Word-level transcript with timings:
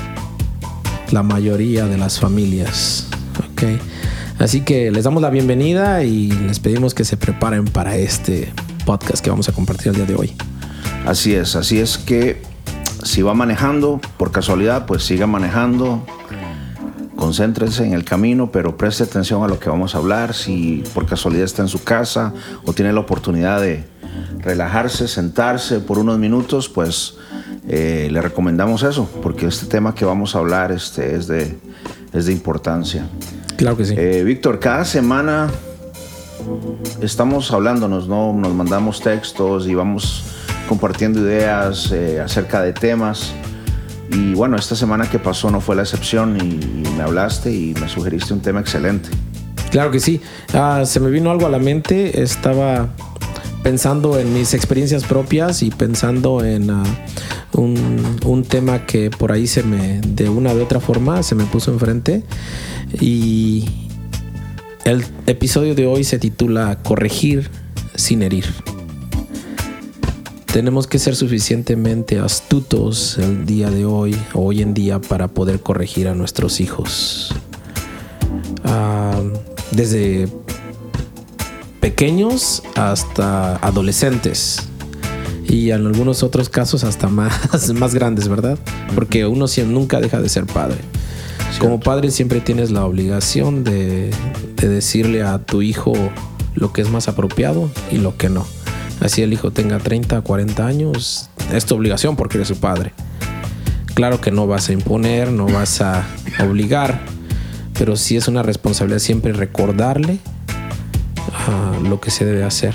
la 1.10 1.24
mayoría 1.24 1.86
de 1.86 1.98
las 1.98 2.20
familias. 2.20 3.08
Así 4.38 4.60
que 4.60 4.92
les 4.92 5.04
damos 5.04 5.22
la 5.22 5.30
bienvenida 5.30 6.04
y 6.04 6.30
les 6.30 6.60
pedimos 6.60 6.94
que 6.94 7.04
se 7.04 7.16
preparen 7.16 7.64
para 7.64 7.96
este 7.96 8.52
podcast 8.84 9.24
que 9.24 9.30
vamos 9.30 9.48
a 9.48 9.52
compartir 9.52 9.88
el 9.88 9.96
día 9.96 10.04
de 10.04 10.14
hoy. 10.14 10.32
Así 11.04 11.34
es, 11.34 11.56
así 11.56 11.80
es 11.80 11.98
que 11.98 12.42
si 13.02 13.22
va 13.22 13.34
manejando, 13.34 14.00
por 14.18 14.30
casualidad, 14.30 14.86
pues 14.86 15.02
siga 15.02 15.26
manejando. 15.26 16.06
Concéntrese 17.16 17.84
en 17.84 17.94
el 17.94 18.04
camino, 18.04 18.52
pero 18.52 18.76
preste 18.76 19.04
atención 19.04 19.42
a 19.42 19.48
lo 19.48 19.58
que 19.58 19.68
vamos 19.70 19.94
a 19.94 19.98
hablar. 19.98 20.34
Si 20.34 20.84
por 20.94 21.06
casualidad 21.06 21.44
está 21.44 21.62
en 21.62 21.68
su 21.68 21.82
casa 21.82 22.32
o 22.64 22.72
tiene 22.72 22.92
la 22.92 23.00
oportunidad 23.00 23.60
de 23.60 23.84
relajarse, 24.40 25.08
sentarse 25.08 25.80
por 25.80 25.98
unos 25.98 26.18
minutos, 26.18 26.68
pues 26.68 27.16
eh, 27.68 28.08
le 28.10 28.22
recomendamos 28.22 28.82
eso, 28.82 29.08
porque 29.22 29.46
este 29.46 29.66
tema 29.66 29.94
que 29.94 30.04
vamos 30.04 30.36
a 30.36 30.38
hablar 30.38 30.70
este, 30.70 31.16
es, 31.16 31.26
de, 31.26 31.58
es 32.12 32.26
de 32.26 32.32
importancia. 32.32 33.08
Claro 33.56 33.76
que 33.76 33.86
sí. 33.86 33.94
Eh, 33.96 34.22
Víctor, 34.24 34.60
cada 34.60 34.84
semana 34.84 35.48
estamos 37.00 37.50
hablándonos, 37.50 38.06
¿no? 38.08 38.32
Nos 38.32 38.54
mandamos 38.54 39.00
textos 39.00 39.66
y 39.66 39.74
vamos 39.74 40.24
compartiendo 40.68 41.20
ideas 41.20 41.90
eh, 41.92 42.20
acerca 42.20 42.60
de 42.62 42.72
temas. 42.72 43.32
Y 44.10 44.34
bueno, 44.34 44.56
esta 44.56 44.76
semana 44.76 45.08
que 45.10 45.18
pasó 45.18 45.50
no 45.50 45.60
fue 45.60 45.76
la 45.76 45.82
excepción 45.82 46.36
y, 46.36 46.86
me 46.96 47.02
hablaste 47.02 47.52
y 47.52 47.74
me 47.74 47.88
sugeriste 47.88 48.32
un 48.32 48.40
tema 48.40 48.60
excelente. 48.60 49.10
Claro 49.70 49.90
que 49.90 50.00
sí. 50.00 50.20
Ah, 50.54 50.82
se 50.86 51.00
me 51.00 51.10
vino 51.10 51.30
algo 51.30 51.46
a 51.46 51.50
la 51.50 51.58
mente. 51.58 52.22
Estaba 52.22 52.88
pensando 53.62 54.18
en 54.18 54.32
mis 54.32 54.54
experiencias 54.54 55.04
propias 55.04 55.62
y 55.62 55.70
pensando 55.70 56.44
en 56.44 56.70
ah, 56.70 56.84
un, 57.52 58.44
tema 58.48 58.86
que 58.86 59.10
por 59.10 59.32
ahí 59.32 59.46
se 59.46 59.62
me, 59.62 60.00
de 60.00 60.28
una 60.28 60.54
de 60.54 60.62
otra 60.62 60.80
forma, 60.80 61.22
se 61.22 61.34
me 61.34 61.44
puso 61.44 61.72
enfrente. 61.72 62.22
Y 63.00 63.88
el 64.84 65.04
episodio 65.26 65.74
de 65.74 65.86
hoy 65.86 66.04
se 66.04 66.18
titula 66.18 66.78
Corregir 66.82 67.50
sin 67.94 68.22
herir. 68.22 68.46
Tenemos 70.56 70.86
que 70.86 70.98
ser 70.98 71.14
suficientemente 71.14 72.18
astutos 72.18 73.18
el 73.18 73.44
día 73.44 73.70
de 73.70 73.84
hoy, 73.84 74.16
hoy 74.32 74.62
en 74.62 74.72
día, 74.72 75.02
para 75.02 75.28
poder 75.28 75.60
corregir 75.60 76.08
a 76.08 76.14
nuestros 76.14 76.62
hijos. 76.62 77.34
Ah, 78.64 79.20
desde 79.72 80.28
pequeños 81.80 82.62
hasta 82.74 83.56
adolescentes 83.56 84.60
y 85.46 85.72
en 85.72 85.84
algunos 85.84 86.22
otros 86.22 86.48
casos 86.48 86.84
hasta 86.84 87.08
más, 87.08 87.70
más 87.74 87.94
grandes, 87.94 88.26
¿verdad? 88.26 88.58
Porque 88.94 89.26
uno 89.26 89.44
nunca 89.66 90.00
deja 90.00 90.22
de 90.22 90.30
ser 90.30 90.46
padre. 90.46 90.78
Como 91.58 91.80
padre 91.80 92.10
siempre 92.10 92.40
tienes 92.40 92.70
la 92.70 92.86
obligación 92.86 93.62
de, 93.62 94.10
decirle 94.56 95.22
a 95.22 95.36
tu 95.36 95.60
hijo 95.60 95.92
lo 96.54 96.72
que 96.72 96.80
es 96.80 96.88
más 96.88 97.08
apropiado 97.08 97.68
y 97.92 97.98
lo 97.98 98.16
que 98.16 98.30
no. 98.30 98.55
Así 99.00 99.22
el 99.22 99.32
hijo 99.32 99.50
tenga 99.50 99.78
30, 99.78 100.20
40 100.20 100.66
años, 100.66 101.30
es 101.52 101.66
tu 101.66 101.74
obligación 101.74 102.16
porque 102.16 102.38
eres 102.38 102.48
su 102.48 102.56
padre. 102.56 102.92
Claro 103.94 104.20
que 104.20 104.30
no 104.30 104.46
vas 104.46 104.68
a 104.68 104.72
imponer, 104.72 105.30
no 105.30 105.46
vas 105.46 105.80
a 105.80 106.06
obligar, 106.40 107.00
pero 107.78 107.96
sí 107.96 108.16
es 108.16 108.28
una 108.28 108.42
responsabilidad 108.42 108.98
siempre 108.98 109.32
recordarle 109.32 110.18
lo 111.82 112.00
que 112.00 112.10
se 112.10 112.24
debe 112.24 112.44
hacer. 112.44 112.74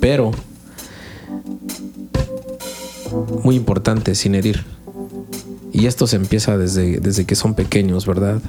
Pero, 0.00 0.32
muy 3.42 3.56
importante, 3.56 4.14
sin 4.14 4.34
herir. 4.34 4.64
Y 5.72 5.86
esto 5.86 6.06
se 6.06 6.16
empieza 6.16 6.58
desde, 6.58 7.00
desde 7.00 7.24
que 7.24 7.34
son 7.34 7.54
pequeños, 7.54 8.06
¿verdad? 8.06 8.40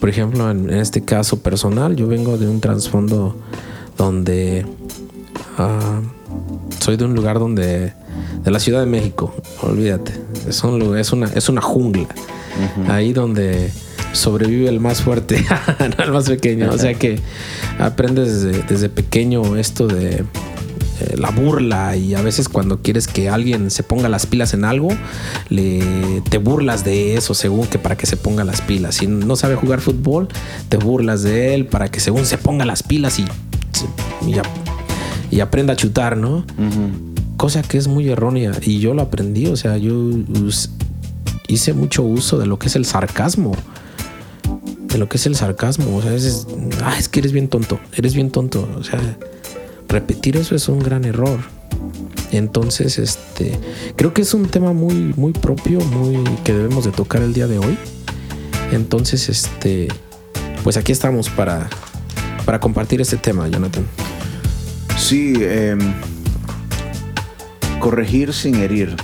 Por 0.00 0.08
ejemplo, 0.08 0.50
en, 0.50 0.70
este 0.70 1.02
caso 1.02 1.40
personal, 1.40 1.96
yo 1.96 2.06
vengo 2.06 2.38
de 2.38 2.48
un 2.48 2.60
trasfondo 2.60 3.36
donde 3.98 4.64
ah, 5.58 6.00
soy 6.86 6.96
de 6.96 7.04
un 7.04 7.16
lugar 7.16 7.40
donde, 7.40 7.94
de 8.44 8.50
la 8.52 8.60
Ciudad 8.60 8.78
de 8.78 8.86
México, 8.86 9.34
olvídate, 9.60 10.12
es, 10.48 10.62
un, 10.62 10.96
es, 10.96 11.12
una, 11.12 11.26
es 11.26 11.48
una 11.48 11.60
jungla, 11.60 12.06
ahí 12.88 13.12
donde 13.12 13.72
sobrevive 14.12 14.68
el 14.68 14.78
más 14.78 15.02
fuerte, 15.02 15.44
no 15.98 16.04
el 16.04 16.12
más 16.12 16.28
pequeño. 16.28 16.70
O 16.70 16.78
sea 16.78 16.94
que 16.94 17.18
aprendes 17.80 18.40
desde, 18.68 18.88
pequeño 18.88 19.56
esto 19.56 19.88
de 19.88 20.18
eh, 21.00 21.16
la 21.16 21.30
burla 21.30 21.96
y 21.96 22.14
a 22.14 22.22
veces 22.22 22.48
cuando 22.48 22.80
quieres 22.82 23.08
que 23.08 23.28
alguien 23.30 23.72
se 23.72 23.82
ponga 23.82 24.08
las 24.08 24.26
pilas 24.26 24.54
en 24.54 24.64
algo, 24.64 24.90
le, 25.48 26.22
te 26.30 26.38
burlas 26.38 26.84
de 26.84 27.16
eso 27.16 27.34
según 27.34 27.66
que 27.66 27.80
para 27.80 27.96
que 27.96 28.06
se 28.06 28.16
ponga 28.16 28.44
las 28.44 28.60
pilas. 28.60 28.94
Si 28.94 29.08
no 29.08 29.34
sabe 29.34 29.56
jugar 29.56 29.80
fútbol, 29.80 30.28
te 30.68 30.76
burlas 30.76 31.24
de 31.24 31.52
él 31.52 31.66
para 31.66 31.90
que 31.90 31.98
según 31.98 32.26
se 32.26 32.38
ponga 32.38 32.64
las 32.64 32.84
pilas 32.84 33.18
y, 33.18 33.24
y, 34.24 34.34
aprenda 35.40 35.74
a 35.74 35.76
chutar, 35.76 36.16
¿no? 36.16 36.44
Cosa 37.36 37.62
que 37.62 37.78
es 37.78 37.88
muy 37.88 38.08
errónea 38.08 38.52
y 38.62 38.78
yo 38.78 38.94
lo 38.94 39.02
aprendí, 39.02 39.46
o 39.46 39.56
sea, 39.56 39.76
yo 39.76 40.10
hice 41.48 41.74
mucho 41.74 42.02
uso 42.02 42.38
de 42.38 42.46
lo 42.46 42.58
que 42.58 42.68
es 42.68 42.76
el 42.76 42.84
sarcasmo 42.84 43.52
de 44.96 44.98
lo 44.98 45.08
que 45.08 45.16
es 45.16 45.26
el 45.26 45.36
sarcasmo. 45.36 45.96
O 45.96 46.02
sea, 46.02 46.14
es, 46.14 46.46
ah, 46.82 46.96
es 46.98 47.08
que 47.08 47.20
eres 47.20 47.32
bien 47.32 47.48
tonto, 47.48 47.78
eres 47.94 48.14
bien 48.14 48.30
tonto. 48.30 48.68
O 48.78 48.82
sea, 48.82 49.00
repetir 49.88 50.36
eso 50.36 50.54
es 50.54 50.68
un 50.68 50.78
gran 50.78 51.04
error. 51.04 51.40
Entonces, 52.32 52.98
este, 52.98 53.58
creo 53.96 54.12
que 54.12 54.22
es 54.22 54.34
un 54.34 54.48
tema 54.48 54.72
muy, 54.72 55.12
muy 55.16 55.32
propio, 55.32 55.80
muy 55.80 56.22
que 56.44 56.52
debemos 56.52 56.84
de 56.84 56.92
tocar 56.92 57.22
el 57.22 57.32
día 57.32 57.46
de 57.46 57.58
hoy. 57.58 57.76
Entonces, 58.72 59.28
este, 59.28 59.88
pues 60.64 60.76
aquí 60.76 60.92
estamos 60.92 61.30
para, 61.30 61.68
para 62.44 62.58
compartir 62.58 63.00
este 63.00 63.16
tema, 63.16 63.48
Jonathan. 63.48 63.86
Sí, 64.96 65.34
em, 65.38 65.78
corregir 67.78 68.32
sin 68.32 68.56
herir 68.56 68.96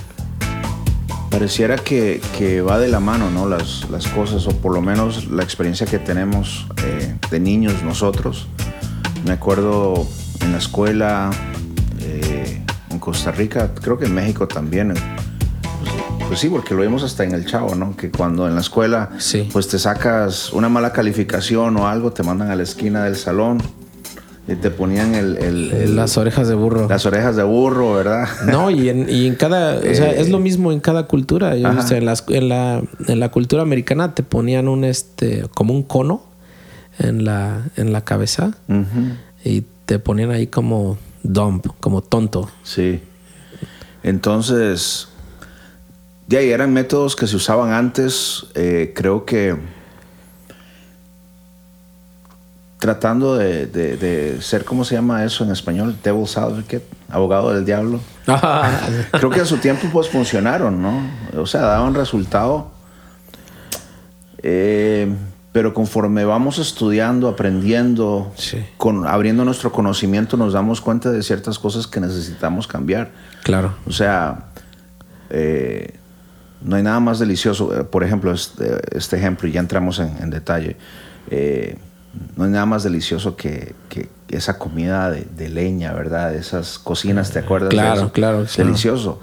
pareciera 1.29 1.77
que, 1.77 2.19
va 2.67 2.77
de 2.77 2.87
la 2.87 2.99
mano, 2.99 3.29
¿no? 3.31 3.47
Las, 3.47 3.89
las, 3.89 4.07
cosas, 4.07 4.45
o 4.47 4.51
por 4.51 4.73
lo 4.73 4.81
menos 4.81 5.27
la 5.27 5.43
experiencia 5.43 5.87
que 5.87 5.99
tenemos 5.99 6.67
eh, 6.83 7.15
de 7.31 7.39
niños 7.39 7.81
nosotros. 7.83 8.47
Me 9.25 9.31
acuerdo 9.31 10.07
en 10.41 10.51
la 10.51 10.57
escuela, 10.57 11.31
eh, 12.01 12.61
en 12.89 12.99
Costa 12.99 13.31
Rica, 13.31 13.71
creo 13.73 13.97
que 13.97 14.05
en 14.05 14.13
México 14.13 14.47
también. 14.47 14.93
Pues, 16.27 16.39
sí, 16.39 16.49
porque 16.49 16.73
lo 16.75 16.81
vimos 16.81 17.03
hasta 17.03 17.23
en 17.23 17.33
el 17.33 17.45
chavo, 17.45 17.75
¿no? 17.75 17.95
Que 17.95 18.11
cuando 18.11 18.47
en 18.47 18.55
la 18.55 18.61
escuela, 18.61 19.09
pues 19.51 19.67
te 19.67 19.79
sacas 19.79 20.53
una 20.53 20.69
mala 20.69 20.91
calificación 20.91 21.77
o 21.77 21.87
algo, 21.87 22.11
te 22.11 22.23
mandan 22.23 22.51
a 22.51 22.55
la 22.55 22.63
esquina 22.63 23.03
del 23.05 23.15
salón 23.15 23.61
y 24.47 24.55
te 24.55 24.71
ponían 24.71 25.15
el, 25.15 25.95
Las 25.95 26.17
orejas 26.17 26.49
de 26.49 26.55
burro. 26.55 26.89
Las 26.89 27.05
orejas 27.05 27.35
de 27.37 27.43
burro, 27.43 27.93
¿verdad? 27.93 28.27
No, 28.45 28.69
y 28.69 28.89
en, 28.89 29.09
y 29.09 29.27
en 29.27 29.35
cada... 29.35 29.77
o 29.77 29.95
sea, 29.95 30.11
es 30.11 30.29
lo 30.29 30.39
mismo 30.39 30.71
en 30.73 30.81
cada 30.81 31.07
cultura. 31.07 31.55
en, 31.55 31.63
la, 31.63 32.83
en, 33.07 33.19
la, 33.19 33.29
cultura 33.29 33.61
americana 33.61 34.13
te 34.13 34.23
ponían 34.23 34.67
un, 34.67 34.83
este, 34.83 35.45
como 35.53 35.73
un 35.73 35.83
cono 35.83 36.23
en 36.99 37.23
la, 37.23 37.69
en 37.77 37.93
la 37.93 38.03
cabeza. 38.03 38.51
Y 39.45 39.63
te 39.85 39.99
ponían 39.99 40.31
ahí 40.31 40.47
como 40.47 40.97
dumb, 41.23 41.61
como 41.79 42.01
tonto. 42.01 42.49
Sí. 42.63 42.99
Entonces, 44.03 45.07
de 46.27 46.37
ahí 46.37 46.49
eran 46.49 46.73
métodos 46.73 47.15
que 47.15 47.27
se 47.27 47.37
usaban 47.37 47.71
antes. 47.71 48.45
eh, 48.55 48.91
creo 48.93 49.23
que 49.23 49.55
tratando 52.83 53.35
de, 53.37 53.65
de- 53.67 53.95
de 53.95 54.41
ser, 54.41 54.65
¿cómo 54.65 54.83
se 54.83 54.95
llama 54.95 55.23
eso 55.23 55.43
en 55.45 55.51
español? 55.51 55.95
Devil's 56.03 56.37
Advocate, 56.37 56.85
abogado 57.09 57.53
del 57.53 57.63
diablo. 57.63 58.01
Creo 59.11 59.29
que 59.29 59.39
en 59.39 59.45
su 59.45 59.57
tiempo 59.57 59.87
pues 59.91 60.09
funcionaron, 60.09 60.81
¿no? 60.81 61.01
O 61.37 61.45
sea, 61.45 61.61
daban 61.61 61.93
resultado. 61.95 62.71
Eh, 64.39 65.13
pero 65.51 65.73
conforme 65.73 66.25
vamos 66.25 66.57
estudiando, 66.57 67.27
aprendiendo, 67.29 68.31
Sí. 68.35 68.57
con, 68.77 69.07
abriendo 69.07 69.45
nuestro 69.45 69.71
conocimiento, 69.71 70.35
nos 70.35 70.51
damos 70.53 70.81
cuenta 70.81 71.11
de 71.11 71.21
ciertas 71.23 71.59
cosas 71.59 71.87
que 71.87 71.99
necesitamos 71.99 72.67
cambiar. 72.67 73.11
claro. 73.43 73.75
O 73.87 73.91
sea, 73.91 74.45
eh, 75.29 75.93
no 76.61 76.75
hay 76.75 76.83
nada 76.83 76.99
más 76.99 77.19
delicioso. 77.19 77.77
Eh, 77.79 77.83
Por 77.83 78.03
ejemplo, 78.03 78.31
este, 78.33 78.79
este 78.97 79.15
ejemplo, 79.17 79.47
y 79.47 79.51
ya 79.51 79.59
entramos 79.59 79.99
en, 79.99 80.17
en 80.21 80.29
detalle. 80.29 80.75
eh, 81.29 81.77
no 82.35 82.43
hay 82.43 82.51
nada 82.51 82.65
más 82.65 82.83
delicioso 82.83 83.35
que, 83.35 83.73
que 83.89 84.09
esa 84.29 84.57
comida 84.57 85.11
de, 85.11 85.25
de 85.35 85.49
leña, 85.49 85.93
¿verdad? 85.93 86.33
Esas 86.35 86.79
cocinas, 86.79 87.31
¿te 87.31 87.39
acuerdas? 87.39 87.69
de 87.69 87.75
Claro, 87.75 87.93
eso? 88.01 88.11
claro, 88.11 88.45
claro. 88.45 88.67
Delicioso. 88.67 89.19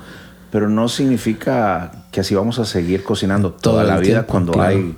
Pero 0.50 0.68
no 0.68 0.88
significa 0.88 1.92
que 2.10 2.20
así 2.20 2.34
vamos 2.34 2.58
a 2.58 2.64
seguir 2.64 3.04
cocinando 3.04 3.52
toda 3.52 3.84
la 3.84 3.98
vida 3.98 4.12
tiempo, 4.12 4.30
cuando 4.32 4.52
claro. 4.52 4.70
hay 4.70 4.96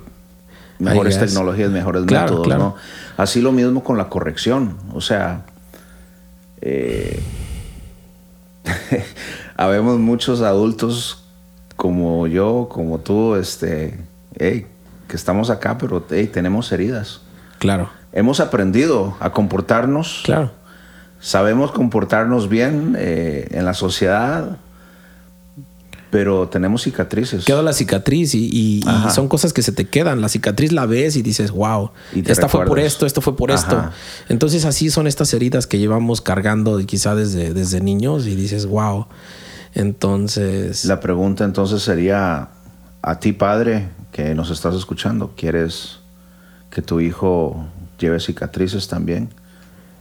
mejores 0.79 1.17
Hay 1.17 1.27
tecnologías, 1.27 1.71
mejores 1.71 2.05
Claro, 2.05 2.37
métodos. 2.39 2.57
¿no? 2.57 2.75
Así 3.17 3.41
lo 3.41 3.51
mismo 3.51 3.83
con 3.83 3.97
la 3.97 4.09
corrección. 4.09 4.77
O 4.93 5.01
sea, 5.01 5.45
eh, 6.61 7.21
habemos 9.57 9.99
muchos 9.99 10.41
adultos 10.41 11.23
como 11.75 12.27
yo, 12.27 12.67
como 12.71 12.99
tú, 12.99 13.35
este, 13.35 13.99
hey, 14.37 14.67
que 15.07 15.15
estamos 15.15 15.49
acá, 15.49 15.77
pero 15.77 16.03
hey, 16.09 16.29
tenemos 16.31 16.71
heridas. 16.71 17.21
Claro. 17.63 17.89
Hemos 18.11 18.39
aprendido 18.41 19.15
a 19.19 19.31
comportarnos, 19.31 20.21
Claro. 20.25 20.51
sabemos 21.19 21.71
comportarnos 21.71 22.47
bien 22.49 22.95
eh, 22.99 23.47
en 23.51 23.63
la 23.65 23.73
sociedad, 23.73 24.57
pero 26.11 26.47
tenemos 26.47 26.83
cicatrices. 26.83 27.43
Queda 27.45 27.63
la 27.63 27.73
cicatriz 27.73 28.35
y, 28.35 28.45
y- 28.45 28.81
y 28.85 28.87
Ajá. 28.87 29.09
son 29.09 29.27
cosas 29.27 29.51
que 29.51 29.63
se 29.63 29.71
te 29.71 29.87
quedan. 29.87 30.21
La 30.21 30.29
cicatriz 30.29 30.71
la 30.71 30.85
ves 30.85 31.15
y 31.15 31.23
dices, 31.23 31.49
wow, 31.49 31.89
Y 32.13 32.29
esta 32.29 32.47
fue 32.47 32.65
por 32.65 32.77
esto, 32.79 33.07
esto 33.07 33.19
fue 33.21 33.35
por 33.35 33.49
esto. 33.49 33.89
Entonces 34.29 34.65
así 34.65 34.91
son 34.91 35.07
estas 35.07 35.33
heridas 35.33 35.65
que 35.65 35.79
llevamos 35.79 36.21
cargando 36.21 36.77
quizá 36.85 37.15
desde, 37.15 37.53
desde 37.53 37.81
niños 37.81 38.27
y 38.27 38.35
dices, 38.35 38.67
wow. 38.67 39.07
Entonces, 39.73 40.85
La 40.85 40.99
pregunta 40.99 41.45
entonces 41.45 41.81
sería 41.81 42.49
a 43.01 43.19
ti, 43.19 43.33
padre, 43.33 43.89
que 44.11 44.35
nos 44.35 44.51
estás 44.51 44.75
escuchando, 44.75 45.31
¿quieres 45.35 45.97
que 46.73 46.81
tu 46.81 46.99
hijo 46.99 47.65
lleve 47.99 48.19
cicatrices 48.19 48.87
también? 48.87 49.29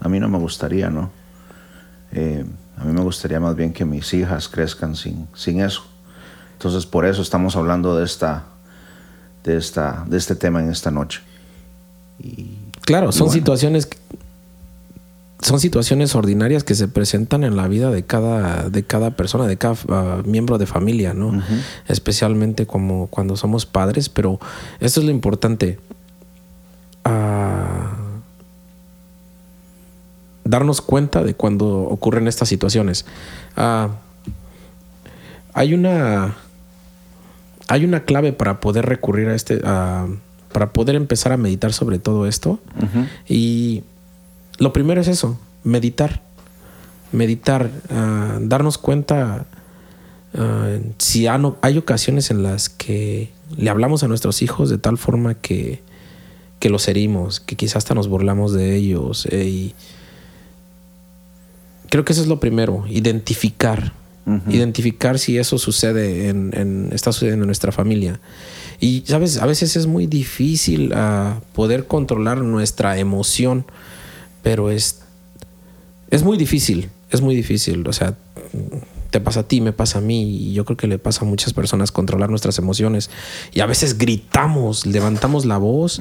A 0.01 0.09
mí 0.09 0.19
no 0.19 0.29
me 0.29 0.39
gustaría, 0.39 0.89
¿no? 0.89 1.11
Eh, 2.13 2.45
a 2.79 2.85
mí 2.85 2.93
me 2.93 3.03
gustaría 3.03 3.39
más 3.39 3.55
bien 3.55 3.73
que 3.75 3.85
mis 3.85 4.13
hijas 4.15 4.49
crezcan 4.49 4.97
sin, 4.97 5.29
sin 5.35 5.61
eso. 5.61 5.85
Entonces, 6.55 6.87
por 6.87 7.05
eso 7.05 7.21
estamos 7.21 7.57
hablando 7.57 7.95
de 7.97 8.05
esta, 8.05 8.45
de 9.45 9.59
esta, 9.59 10.05
de 10.09 10.17
este 10.17 10.35
tema 10.35 10.61
en 10.61 10.71
esta 10.71 10.91
noche. 10.91 11.21
Y 12.19 12.57
claro, 12.81 13.13
son 13.13 13.27
bueno. 13.27 13.35
situaciones 13.35 13.89
son 15.43 15.59
situaciones 15.59 16.15
ordinarias 16.15 16.63
que 16.63 16.77
se 16.77 16.87
presentan 16.87 17.43
en 17.43 17.57
la 17.57 17.67
vida 17.67 17.91
de 17.91 18.05
cada, 18.05 18.69
de 18.71 18.85
cada 18.85 19.11
persona, 19.11 19.49
de 19.49 19.59
cada 19.59 19.77
ah, 19.89 20.23
miembro 20.25 20.57
de 20.57 20.67
familia, 20.67 21.15
¿no? 21.15 21.43
Especialmente 21.89 22.67
como 22.67 23.09
cuando 23.09 23.37
somos 23.37 23.67
padres, 23.67 24.09
pero 24.09 24.39
esto 24.79 25.01
es 25.01 25.07
lo 25.07 25.11
importante. 25.11 25.81
Darnos 30.53 30.81
cuenta 30.83 31.23
de 31.25 31.35
cuando 31.35 31.67
ocurren 31.83 32.29
estas 32.29 32.49
situaciones. 32.49 33.05
Ah, 33.57 33.89
hay 35.55 35.75
una 35.75 36.37
hay 37.69 37.85
una 37.85 38.05
clave 38.05 38.33
para 38.33 38.61
poder 38.61 38.87
recurrir 38.87 39.29
a 39.29 39.35
este 39.35 39.61
a- 39.65 40.07
para 40.53 40.73
poder 40.75 40.97
empezar 40.97 41.33
a 41.33 41.39
meditar 41.39 41.73
sobre 41.73 41.99
todo 41.99 42.27
esto. 42.27 42.59
Y 43.27 43.83
lo 44.59 44.73
primero 44.75 45.01
es 45.01 45.09
eso 45.09 45.39
meditar. 45.65 46.21
Meditar 47.11 47.71
ah, 47.91 48.39
darnos 48.41 48.77
cuenta 48.79 49.47
ah, 50.35 50.77
si 50.99 51.27
han- 51.27 51.55
hay 51.63 51.79
ocasiones 51.79 52.31
en 52.31 52.43
las 52.43 52.69
que 52.69 53.31
le 53.57 53.71
hablamos 53.71 54.03
a 54.03 54.09
nuestros 54.09 54.43
hijos 54.43 54.69
de 54.71 54.79
tal 54.79 54.99
forma 54.99 55.35
que 55.35 55.81
que 56.59 56.69
los 56.71 56.87
herimos 56.87 57.41
que 57.41 57.57
quizás 57.57 57.79
hasta 57.79 57.95
nos 57.95 58.07
burlamos 58.07 58.53
de 58.53 58.77
ellos 58.77 59.27
eh, 59.27 59.47
y 59.49 59.75
creo 61.93 62.07
que 62.07 62.15
eso 62.15 62.23
es 62.23 62.29
lo 62.29 62.41
primero 62.41 62.85
identificar 62.89 63.93
identificar 64.49 65.19
si 65.19 65.37
eso 65.37 65.59
sucede 65.59 66.29
en, 66.31 66.53
en- 66.57 66.89
está 66.93 67.11
sucediendo 67.13 67.43
en 67.43 67.49
nuestra 67.49 67.73
familia. 67.73 68.21
Y 68.81 69.03
sabes 69.05 69.37
a 69.39 69.47
veces 69.47 69.75
es 69.77 69.87
muy 69.89 70.07
difícil 70.07 70.93
ah, 70.95 71.41
poder 71.55 71.87
controlar 71.89 72.39
nuestra 72.39 72.99
emoción 72.99 73.65
pero 74.43 74.71
es 74.71 75.01
es 76.11 76.23
muy 76.23 76.37
difícil 76.39 76.89
es 77.11 77.21
muy 77.21 77.35
difícil. 77.35 77.85
O 77.89 77.93
sea 77.93 78.15
te 79.11 79.21
pasa 79.21 79.41
a 79.41 79.43
ti, 79.43 79.61
me 79.61 79.73
pasa 79.73 79.99
a 79.99 80.01
mí 80.01 80.23
y 80.23 80.53
yo 80.55 80.65
creo 80.65 80.77
que 80.79 80.87
le 80.87 80.99
pasa 80.99 81.25
a 81.25 81.29
muchas 81.29 81.53
personas 81.53 81.91
controlar 81.93 82.31
nuestras 82.31 82.57
emociones. 82.59 83.11
Y 83.53 83.59
a 83.61 83.67
veces 83.67 83.99
gritamos, 83.99 84.87
levantamos 84.87 85.45
la 85.45 85.59
voz 85.59 86.01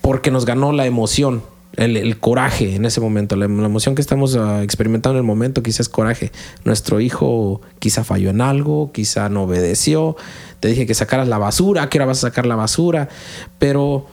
porque 0.00 0.30
nos 0.30 0.44
ganó 0.44 0.72
la 0.72 0.86
emoción, 0.86 1.42
el, 1.76 2.18
coraje 2.18 2.74
en 2.74 2.86
ese 2.86 3.00
momento, 3.00 3.36
la, 3.36 3.46
la 3.46 3.66
emoción 3.66 3.94
que 3.94 4.00
estamos 4.00 4.34
ah, 4.36 4.62
experimentando 4.62 5.18
en 5.18 5.24
el 5.24 5.26
momento 5.26 5.62
quizás 5.62 5.80
es 5.80 5.88
coraje. 5.88 6.32
Nuestro 6.64 7.00
hijo 7.00 7.60
quizá 7.78 8.02
falló 8.02 8.30
en 8.30 8.40
algo, 8.40 8.92
quizá 8.92 9.28
no 9.28 9.44
obedeció, 9.44 10.16
te 10.60 10.68
dije 10.68 10.86
que 10.86 10.94
sacaras 10.94 11.28
la 11.28 11.38
basura, 11.38 11.88
que 11.88 11.98
ahora 11.98 12.06
vas 12.06 12.18
a 12.18 12.28
sacar 12.28 12.46
la 12.46 12.56
basura, 12.56 13.08
pero 13.58 14.06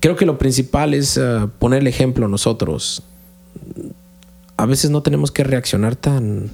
creo 0.00 0.16
que 0.16 0.26
lo 0.26 0.38
principal 0.38 0.94
es 0.94 1.18
ah, 1.18 1.50
poner 1.58 1.80
el 1.80 1.86
ejemplo 1.86 2.28
nosotros. 2.28 3.02
A 4.56 4.66
veces 4.66 4.90
no 4.90 5.02
tenemos 5.02 5.30
que 5.30 5.44
reaccionar 5.44 5.96
tan... 5.96 6.50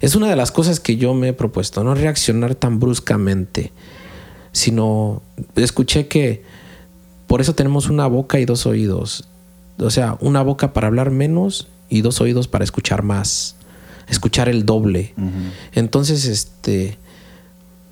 Es 0.00 0.14
una 0.14 0.28
de 0.28 0.36
las 0.36 0.52
cosas 0.52 0.80
que 0.80 0.96
yo 0.96 1.14
me 1.14 1.28
he 1.28 1.32
propuesto, 1.32 1.82
no 1.82 1.94
reaccionar 1.94 2.54
tan 2.54 2.78
bruscamente, 2.78 3.72
sino 4.52 5.22
escuché 5.56 6.08
que 6.08 6.42
por 7.26 7.40
eso 7.40 7.54
tenemos 7.54 7.88
una 7.88 8.06
boca 8.06 8.38
y 8.38 8.44
dos 8.44 8.66
oídos. 8.66 9.24
O 9.78 9.90
sea, 9.90 10.16
una 10.20 10.42
boca 10.42 10.72
para 10.72 10.86
hablar 10.86 11.10
menos 11.10 11.68
y 11.88 12.00
dos 12.02 12.20
oídos 12.20 12.48
para 12.48 12.64
escuchar 12.64 13.02
más. 13.02 13.56
Escuchar 14.08 14.48
el 14.48 14.66
doble. 14.66 15.14
Entonces, 15.72 16.26
este, 16.26 16.98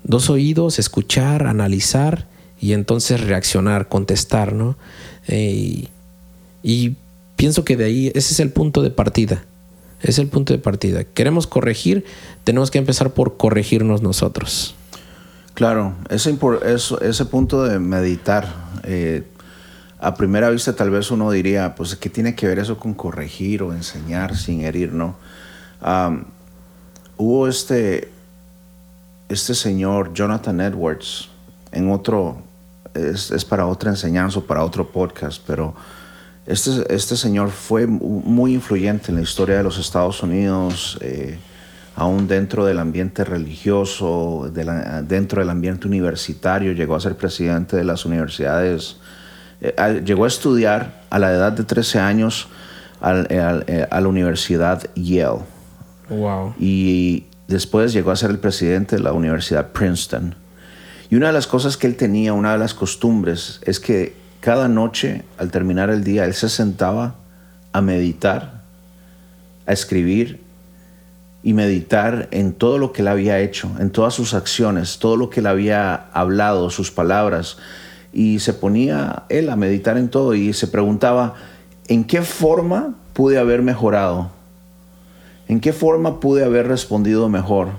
dos 0.03 0.29
oídos, 0.29 0.79
escuchar, 0.79 1.47
analizar 1.47 2.27
y 2.61 2.73
entonces 2.73 3.21
reaccionar, 3.21 3.89
contestar, 3.89 4.53
¿no? 4.53 4.77
Eh, 5.27 5.51
y, 5.51 5.89
y 6.63 6.95
pienso 7.35 7.65
que 7.65 7.75
de 7.75 7.85
ahí, 7.85 8.07
ese 8.15 8.33
es 8.33 8.39
el 8.39 8.51
punto 8.51 8.81
de 8.81 8.91
partida. 8.91 9.43
Es 10.01 10.19
el 10.19 10.27
punto 10.27 10.53
de 10.53 10.59
partida. 10.59 11.03
Queremos 11.03 11.47
corregir, 11.47 12.05
tenemos 12.43 12.71
que 12.71 12.77
empezar 12.77 13.13
por 13.13 13.37
corregirnos 13.37 14.01
nosotros. 14.01 14.75
Claro, 15.53 15.93
ese, 16.09 16.33
punto 17.25 17.63
de 17.63 17.77
meditar, 17.79 18.47
eh, 18.83 19.23
a 19.99 20.15
primera 20.15 20.49
vista 20.49 20.75
tal 20.75 20.89
vez 20.89 21.11
uno 21.11 21.29
diría, 21.29 21.75
pues, 21.75 21.95
¿qué 21.95 22.09
tiene 22.09 22.33
que 22.35 22.47
ver 22.47 22.57
eso 22.59 22.77
con 22.77 22.93
corregir 22.95 23.61
o 23.61 23.71
enseñar 23.71 24.35
sin 24.35 24.61
herir, 24.61 24.91
no? 24.93 25.15
Am, 25.79 26.25
hubo 27.17 27.47
este, 27.47 28.09
este 29.29 29.53
señor, 29.53 30.11
Jonathan 30.13 30.59
Edwards, 30.59 31.29
en 31.71 31.91
otro, 31.91 32.37
es, 32.95 33.29
es 33.29 33.45
para 33.45 33.67
otra 33.67 33.91
enseñanza 33.91 34.39
o 34.39 34.43
para 34.43 34.63
otro 34.63 34.89
podcast, 34.89 35.41
pero 35.45 35.75
este, 36.47 36.83
este 36.93 37.15
señor 37.15 37.51
fue 37.51 37.85
mu- 37.85 38.21
muy 38.25 38.55
influyente 38.55 39.11
en 39.11 39.17
la 39.17 39.21
historia 39.21 39.57
de 39.57 39.63
los 39.63 39.77
Estados 39.77 40.21
Unidos, 40.23 40.97
eh, 41.01 41.37
aún 41.95 42.27
dentro 42.27 42.65
del 42.65 42.79
ambiente 42.79 43.23
religioso, 43.23 44.49
de 44.53 44.63
la- 44.65 45.01
dentro 45.03 45.41
del 45.41 45.49
ambiente 45.49 45.87
universitario, 45.87 46.71
llegó 46.73 46.95
a 46.95 46.99
ser 46.99 47.15
presidente 47.15 47.77
de 47.77 47.83
las 47.83 48.05
universidades, 48.05 48.97
eh, 49.61 49.73
a- 49.77 49.89
llegó 49.91 50.25
a 50.25 50.27
estudiar 50.27 51.01
a 51.09 51.19
la 51.19 51.31
edad 51.31 51.51
de 51.51 51.63
13 51.63 51.99
años 51.99 52.47
al- 52.99 53.27
al- 53.31 53.63
eh, 53.67 53.87
a 53.89 54.01
la 54.01 54.07
Universidad 54.07 54.81
Yale 54.95 55.39
Wow. 56.09 56.55
y 56.59 57.25
después 57.47 57.93
llegó 57.93 58.11
a 58.11 58.15
ser 58.15 58.31
el 58.31 58.39
presidente 58.39 58.95
de 58.95 59.01
la 59.03 59.13
Universidad 59.13 59.71
Princeton. 59.71 60.35
Y 61.09 61.15
una 61.15 61.27
de 61.27 61.33
las 61.33 61.45
cosas 61.47 61.77
que 61.77 61.85
él 61.87 61.95
tenía, 61.95 62.33
una 62.33 62.53
de 62.53 62.57
las 62.57 62.73
costumbres, 62.73 63.59
es 63.65 63.79
que 63.79 64.15
cada 64.39 64.67
noche, 64.67 65.23
al 65.37 65.51
terminar 65.51 65.89
el 65.89 66.03
día, 66.03 66.25
él 66.25 66.33
se 66.33 66.49
sentaba 66.49 67.15
a 67.71 67.81
meditar, 67.81 68.63
a 69.67 69.71
escribir 69.73 70.42
y 71.43 71.53
meditar 71.53 72.29
en 72.31 72.53
todo 72.53 72.77
lo 72.77 72.93
que 72.93 73.01
él 73.01 73.09
había 73.09 73.39
hecho, 73.39 73.69
en 73.79 73.89
todas 73.89 74.13
sus 74.13 74.33
acciones, 74.33 74.97
todo 74.97 75.17
lo 75.17 75.29
que 75.29 75.41
él 75.41 75.47
había 75.47 75.93
hablado, 76.13 76.69
sus 76.69 76.89
palabras. 76.89 77.57
Y 78.13 78.39
se 78.39 78.53
ponía 78.53 79.23
él 79.27 79.49
a 79.49 79.57
meditar 79.57 79.97
en 79.97 80.07
todo 80.07 80.33
y 80.35 80.53
se 80.53 80.67
preguntaba, 80.67 81.33
¿en 81.87 82.05
qué 82.05 82.21
forma 82.21 82.95
pude 83.11 83.37
haber 83.37 83.61
mejorado? 83.61 84.31
¿En 85.49 85.59
qué 85.59 85.73
forma 85.73 86.21
pude 86.21 86.45
haber 86.45 86.67
respondido 86.67 87.27
mejor? 87.27 87.69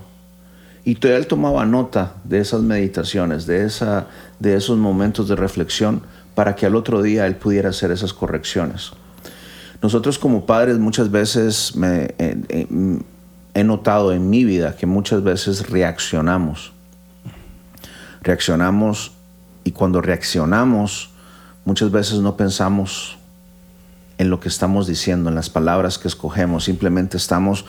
Y 0.85 0.99
él 1.07 1.27
tomaba 1.27 1.65
nota 1.65 2.17
de 2.25 2.41
esas 2.41 2.61
meditaciones, 2.61 3.47
de, 3.47 3.65
esa, 3.65 4.09
de 4.39 4.55
esos 4.55 4.77
momentos 4.77 5.29
de 5.29 5.37
reflexión, 5.37 6.03
para 6.35 6.55
que 6.55 6.67
al 6.67 6.77
otro 6.77 7.01
día 7.01 7.27
él 7.27 7.37
pudiera 7.37 7.71
hacer 7.71 7.91
esas 7.91 8.13
correcciones. 8.13 8.93
Nosotros 9.81 10.19
como 10.19 10.45
padres 10.45 10.79
muchas 10.79 11.11
veces 11.11 11.75
me, 11.77 12.15
eh, 12.19 12.37
eh, 12.49 12.67
he 13.55 13.63
notado 13.63 14.13
en 14.13 14.29
mi 14.29 14.45
vida 14.45 14.77
que 14.77 14.87
muchas 14.87 15.23
veces 15.23 15.71
reaccionamos. 15.71 16.73
Reaccionamos 18.21 19.13
y 19.63 19.71
cuando 19.71 20.01
reaccionamos 20.01 21.11
muchas 21.65 21.91
veces 21.91 22.19
no 22.19 22.37
pensamos 22.37 23.17
en 24.19 24.29
lo 24.31 24.41
que 24.41 24.49
estamos 24.49 24.87
diciendo, 24.87 25.29
en 25.29 25.35
las 25.37 25.51
palabras 25.51 25.99
que 25.99 26.09
escogemos, 26.09 26.65
simplemente 26.65 27.17
estamos 27.17 27.65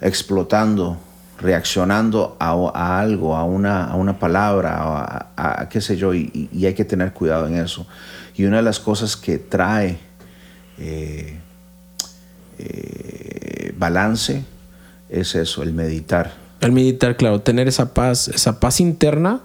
explotando, 0.00 0.98
reaccionando 1.38 2.36
a, 2.38 2.98
algo, 3.00 3.36
a 3.36 3.44
una, 3.44 3.84
a 3.84 3.96
una 3.96 4.18
palabra, 4.18 5.30
a, 5.36 5.68
qué 5.68 5.80
sé 5.80 5.96
yo, 5.96 6.14
y, 6.14 6.48
hay 6.64 6.74
que 6.74 6.84
tener 6.84 7.12
cuidado 7.12 7.46
en 7.46 7.56
eso. 7.56 7.86
Y 8.34 8.44
una 8.44 8.58
de 8.58 8.62
las 8.62 8.78
cosas 8.80 9.16
que 9.16 9.38
trae 9.38 9.98
eh, 10.78 11.40
eh, 12.58 13.74
balance 13.76 14.44
es 15.08 15.34
eso, 15.34 15.62
el 15.62 15.72
meditar. 15.72 16.32
El 16.60 16.72
meditar, 16.72 17.16
claro, 17.16 17.40
tener 17.40 17.68
esa 17.68 17.94
paz, 17.94 18.28
esa 18.28 18.58
paz 18.58 18.80
interna, 18.80 19.40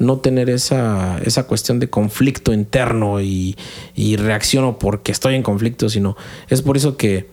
no 0.00 0.18
tener 0.18 0.50
esa, 0.50 1.18
esa 1.18 1.44
cuestión 1.44 1.78
de 1.78 1.88
conflicto 1.88 2.52
interno 2.52 3.20
y, 3.20 3.56
y 3.94 4.16
reacciono 4.16 4.78
porque 4.78 5.12
estoy 5.12 5.36
en 5.36 5.44
conflicto, 5.44 5.88
sino 5.88 6.16
es 6.48 6.62
por 6.62 6.76
eso 6.76 6.96
que 6.96 7.28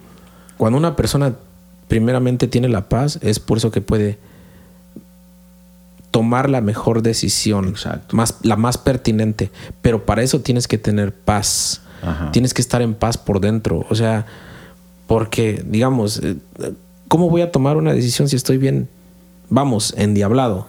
cuando 0.58 0.78
una 0.78 0.96
persona 0.96 1.34
primeramente 1.88 2.48
tiene 2.48 2.70
la 2.70 2.88
paz, 2.88 3.18
es 3.24 3.40
por 3.40 3.58
eso 3.58 3.72
que 3.72 3.82
puede 3.82 4.20
tomar 6.16 6.50
la 6.50 6.62
mejor 6.62 7.02
decisión, 7.02 7.76
Más, 8.12 8.36
la 8.42 8.56
más 8.56 8.78
pertinente. 8.78 9.52
Pero 9.82 10.06
para 10.06 10.24
eso 10.24 10.40
tienes 10.40 10.66
que 10.66 10.78
tener 10.78 11.14
paz. 11.14 11.82
Tienes 12.32 12.54
que 12.54 12.62
estar 12.62 12.82
en 12.82 12.94
paz 12.94 13.18
por 13.18 13.42
dentro. 13.42 13.86
O 13.90 13.96
sea, 13.96 14.26
porque, 15.08 15.62
digamos, 15.68 16.22
eh, 16.24 16.38
¿cómo 17.08 17.30
voy 17.30 17.42
a 17.42 17.52
tomar 17.52 17.78
una 17.78 17.94
decisión 17.94 18.30
si 18.30 18.36
estoy 18.36 18.58
bien, 18.58 18.90
vamos, 19.50 19.94
endiablado? 19.98 20.68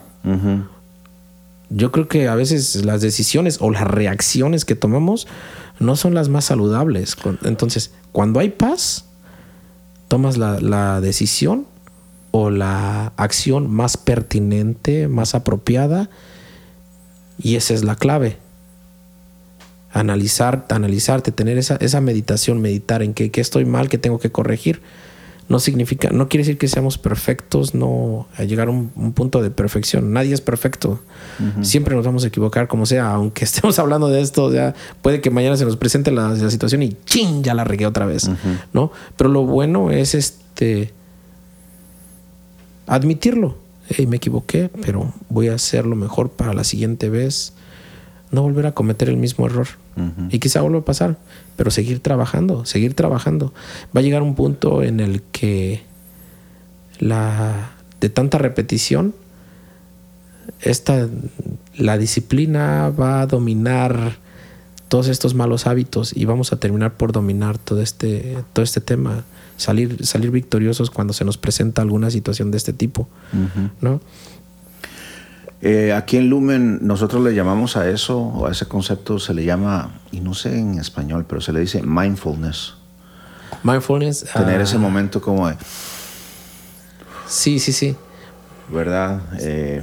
Yo 1.69 1.91
creo 1.91 2.07
que 2.07 2.27
a 2.27 2.35
veces 2.35 2.83
las 2.85 3.01
decisiones 3.01 3.57
o 3.61 3.71
las 3.71 3.83
reacciones 3.83 4.65
que 4.65 4.75
tomamos 4.75 5.27
no 5.79 5.95
son 5.95 6.13
las 6.13 6.29
más 6.29 6.45
saludables. 6.45 7.15
Entonces, 7.43 7.91
cuando 8.11 8.39
hay 8.39 8.49
paz, 8.49 9.05
tomas 10.07 10.37
la, 10.37 11.01
decisión 11.01 11.65
o 12.31 12.49
la 12.49 13.13
acción 13.17 13.69
más 13.69 13.97
pertinente, 13.97 15.07
más 15.07 15.35
apropiada, 15.35 16.09
y 17.41 17.55
esa 17.55 17.73
es 17.73 17.83
la 17.83 17.95
clave. 17.95 18.37
Analizar, 19.91 20.65
analizarte, 20.69 21.31
tener 21.31 21.57
esa, 21.57 21.75
esa 21.77 22.01
meditación, 22.01 22.61
meditar 22.61 23.03
en 23.03 23.13
qué, 23.13 23.29
estoy 23.35 23.65
mal, 23.65 23.89
qué 23.89 23.97
tengo 23.97 24.19
que 24.19 24.31
corregir. 24.31 24.81
No 25.49 25.59
significa, 25.59 26.09
no 26.09 26.27
quiere 26.27 26.43
decir 26.43 26.57
que 26.57 26.67
seamos 26.67 26.97
perfectos, 26.97 27.73
no 27.73 28.27
a 28.35 28.43
llegar 28.43 28.67
a 28.67 28.71
un, 28.71 28.89
punto 29.13 29.41
de 29.41 29.49
perfección. 29.49 30.11
Nadie 30.11 30.33
es 30.33 30.41
perfecto. 30.41 30.99
Siempre 31.61 31.95
nos 31.95 32.05
vamos 32.05 32.25
a 32.25 32.27
equivocar, 32.27 32.67
como 32.67 32.85
sea, 32.85 33.11
aunque 33.11 33.43
estemos 33.45 33.79
hablando 33.79 34.09
de 34.09 34.21
esto, 34.21 34.51
ya 34.51 34.75
puede 35.01 35.21
que 35.21 35.29
mañana 35.29 35.55
se 35.55 35.63
nos 35.63 35.77
presente 35.77 36.11
la, 36.11 36.35
situación 36.49 36.83
y 36.83 36.97
¡ching! 37.05 37.43
ya 37.43 37.53
la 37.53 37.63
regué 37.63 37.85
otra 37.85 38.05
vez, 38.05 38.29
¿no? 38.73 38.91
Pero 39.15 39.29
lo 39.29 39.45
bueno 39.45 39.91
es 39.91 40.15
este 40.15 40.93
admitirlo. 42.85 43.57
Hey, 43.89 44.05
me 44.05 44.17
equivoqué, 44.17 44.69
pero 44.81 45.13
voy 45.29 45.47
a 45.47 45.53
hacerlo 45.55 45.95
mejor 45.95 46.29
para 46.29 46.53
la 46.53 46.65
siguiente 46.65 47.09
vez. 47.09 47.53
No 48.31 48.41
volver 48.41 48.65
a 48.65 48.73
cometer 48.73 49.07
el 49.07 49.15
mismo 49.17 49.45
error. 49.45 49.67
Y 50.29 50.39
quizá 50.39 50.61
vuelva 50.61 50.79
a 50.79 50.85
pasar, 50.85 51.17
pero 51.55 51.71
seguir 51.71 51.99
trabajando, 51.99 52.65
seguir 52.65 52.93
trabajando. 52.93 53.53
Va 53.95 54.01
a 54.01 54.03
llegar 54.03 54.21
un 54.21 54.35
punto 54.35 54.83
en 54.83 54.99
el 54.99 55.21
que 55.31 55.81
la 56.99 57.71
de 57.99 58.09
tanta 58.09 58.37
repetición, 58.37 59.15
esta, 60.61 61.07
la 61.75 61.97
disciplina 61.97 62.89
va 62.89 63.21
a 63.21 63.27
dominar 63.27 64.17
todos 64.87 65.07
estos 65.07 65.33
malos 65.33 65.67
hábitos 65.67 66.15
y 66.15 66.25
vamos 66.25 66.53
a 66.53 66.57
terminar 66.57 66.95
por 66.95 67.11
dominar 67.11 67.57
todo 67.57 67.81
este, 67.81 68.37
todo 68.53 68.63
este 68.63 68.81
tema, 68.81 69.23
salir, 69.57 70.05
salir 70.05 70.31
victoriosos 70.31 70.89
cuando 70.89 71.13
se 71.13 71.25
nos 71.25 71.37
presenta 71.37 71.81
alguna 71.81 72.09
situación 72.09 72.51
de 72.51 72.57
este 72.57 72.73
tipo, 72.73 73.07
¿no? 73.81 73.99
Eh, 75.61 75.91
aquí 75.91 76.17
en 76.17 76.29
Lumen 76.29 76.79
nosotros 76.81 77.23
le 77.23 77.33
llamamos 77.33 77.77
a 77.77 77.89
eso, 77.89 78.19
o 78.19 78.47
a 78.47 78.51
ese 78.51 78.67
concepto 78.67 79.17
se 79.17 79.33
le 79.33 79.43
llama, 79.43 79.91
y 80.11 80.19
no 80.19 80.33
sé 80.33 80.57
en 80.57 80.77
español, 80.77 81.25
pero 81.27 81.41
se 81.41 81.51
le 81.51 81.61
dice 81.61 81.81
mindfulness. 81.81 82.75
Mindfulness. 83.63 84.25
Tener 84.33 84.61
ese 84.61 84.75
ah. 84.75 84.79
momento 84.79 85.19
como 85.19 85.49
de... 85.49 85.55
Sí, 87.27 87.59
sí, 87.59 87.73
sí. 87.73 87.95
¿Verdad? 88.69 89.21
Eh, 89.39 89.81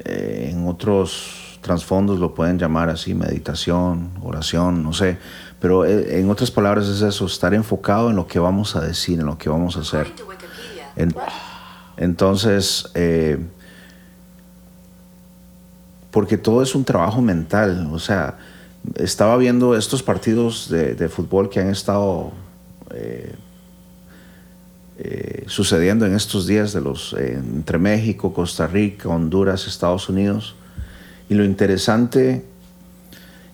eh, 0.00 0.50
en 0.52 0.66
otros 0.66 1.58
trasfondos 1.60 2.18
lo 2.18 2.34
pueden 2.34 2.58
llamar 2.58 2.88
así, 2.88 3.14
meditación, 3.14 4.10
oración, 4.22 4.82
no 4.82 4.92
sé. 4.92 5.18
Pero 5.60 5.86
en 5.86 6.28
otras 6.30 6.50
palabras 6.50 6.86
es 6.86 7.00
eso, 7.00 7.26
estar 7.26 7.54
enfocado 7.54 8.10
en 8.10 8.16
lo 8.16 8.26
que 8.26 8.38
vamos 8.38 8.76
a 8.76 8.80
decir, 8.80 9.18
en 9.18 9.26
lo 9.26 9.38
que 9.38 9.48
vamos 9.48 9.76
a 9.76 9.80
hacer. 9.80 10.12
entonces 11.96 12.90
porque 16.16 16.38
todo 16.38 16.62
es 16.62 16.74
un 16.74 16.82
trabajo 16.82 17.20
mental. 17.20 17.90
O 17.92 17.98
sea, 17.98 18.38
estaba 18.94 19.36
viendo 19.36 19.76
estos 19.76 20.02
partidos 20.02 20.70
de, 20.70 21.08
fútbol 21.10 21.50
que 21.50 21.60
han 21.60 21.68
estado 21.68 22.32
eh, 22.94 23.34
eh, 24.96 25.44
sucediendo 25.46 26.06
en 26.06 26.14
estos 26.14 26.46
días 26.46 26.72
de 26.72 26.80
los 26.80 27.12
entre 27.12 27.76
México, 27.76 28.32
Costa 28.32 28.66
Rica, 28.66 29.10
Honduras, 29.10 29.66
Estados 29.66 30.08
Unidos. 30.08 30.54
Y 31.28 31.34
lo 31.34 31.44
interesante 31.44 32.46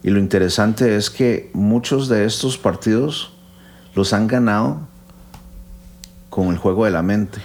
y 0.04 0.11
lo 0.11 0.21
interesante 0.21 0.95
es 0.95 1.11
que 1.11 1.50
muchos 1.54 2.09
de 2.09 2.26
estos 2.26 2.59
partidos 2.59 3.33
los 3.97 4.12
han 4.12 4.28
ganado 4.28 4.87
con 6.31 6.47
el 6.50 6.59
juego 6.59 6.85
de 6.85 6.92
la 6.92 7.02
mente. 7.02 7.40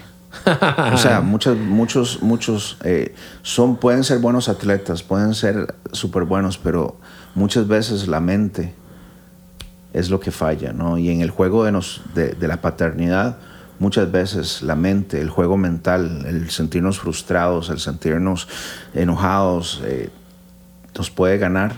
o 0.94 0.98
sea, 0.98 1.22
muchos, 1.22 1.58
muchos, 1.58 2.22
muchos 2.22 2.78
eh, 2.84 3.14
son, 3.42 3.78
pueden 3.78 4.04
ser 4.04 4.20
buenos 4.20 4.50
atletas, 4.50 5.04
pueden 5.04 5.34
ser 5.34 5.76
súper 5.92 6.24
buenos, 6.24 6.58
pero 6.58 6.98
muchas 7.36 7.68
veces 7.68 8.08
la 8.08 8.20
mente 8.20 8.74
es 9.94 10.10
lo 10.10 10.20
que 10.20 10.32
falla, 10.32 10.74
¿no? 10.74 10.98
Y 10.98 11.10
en 11.10 11.22
el 11.22 11.32
juego 11.32 11.64
de, 11.64 11.72
nos, 11.72 12.02
de, 12.14 12.36
la 12.48 12.62
paternidad, 12.62 13.38
muchas 13.80 14.12
veces 14.12 14.62
la 14.62 14.76
mente, 14.76 15.22
el 15.22 15.30
juego 15.30 15.58
mental, 15.58 16.26
el 16.28 16.50
sentirnos 16.50 17.00
frustrados, 17.00 17.70
el 17.70 17.80
sentirnos 17.80 18.48
enojados, 18.94 19.82
eh, 19.86 20.10
nos 20.98 21.12
puede 21.12 21.38
ganar 21.38 21.74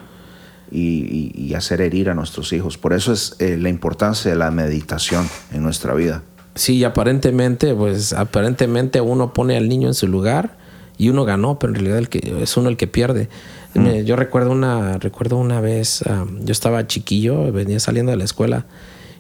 y, 0.72 1.54
hacer 1.56 1.82
herir 1.82 2.10
a 2.10 2.14
nuestros 2.14 2.54
hijos. 2.54 2.78
Por 2.78 2.94
eso 2.94 3.12
es 3.12 3.36
eh, 3.40 3.58
la 3.58 3.70
importancia 3.70 4.32
de 4.32 4.38
la 4.38 4.52
meditación 4.52 5.28
en 5.52 5.64
nuestra 5.64 5.94
vida. 5.94 6.22
Sí, 6.60 6.84
aparentemente, 6.84 7.74
pues 7.74 8.12
aparentemente 8.12 9.00
uno 9.00 9.34
pone 9.34 9.56
al 9.56 9.70
niño 9.70 9.88
en 9.88 9.94
su 9.94 10.08
lugar 10.08 10.58
y 10.98 11.08
uno 11.08 11.24
ganó, 11.24 11.58
pero 11.58 11.72
en 11.72 11.76
realidad 11.76 12.00
el 12.00 12.10
que, 12.10 12.36
es 12.42 12.58
uno 12.58 12.68
el 12.68 12.76
que 12.76 12.86
pierde. 12.86 13.30
Mm. 13.76 14.02
Yo 14.02 14.18
recuerdo 14.18 14.52
una, 14.52 14.98
recuerdo 14.98 15.38
una 15.38 15.62
vez, 15.62 16.02
ah, 16.02 16.26
yo 16.42 16.52
estaba 16.52 16.86
chiquillo, 16.86 17.50
venía 17.54 17.80
saliendo 17.80 18.12
de 18.12 18.18
la 18.18 18.26
escuela 18.26 18.66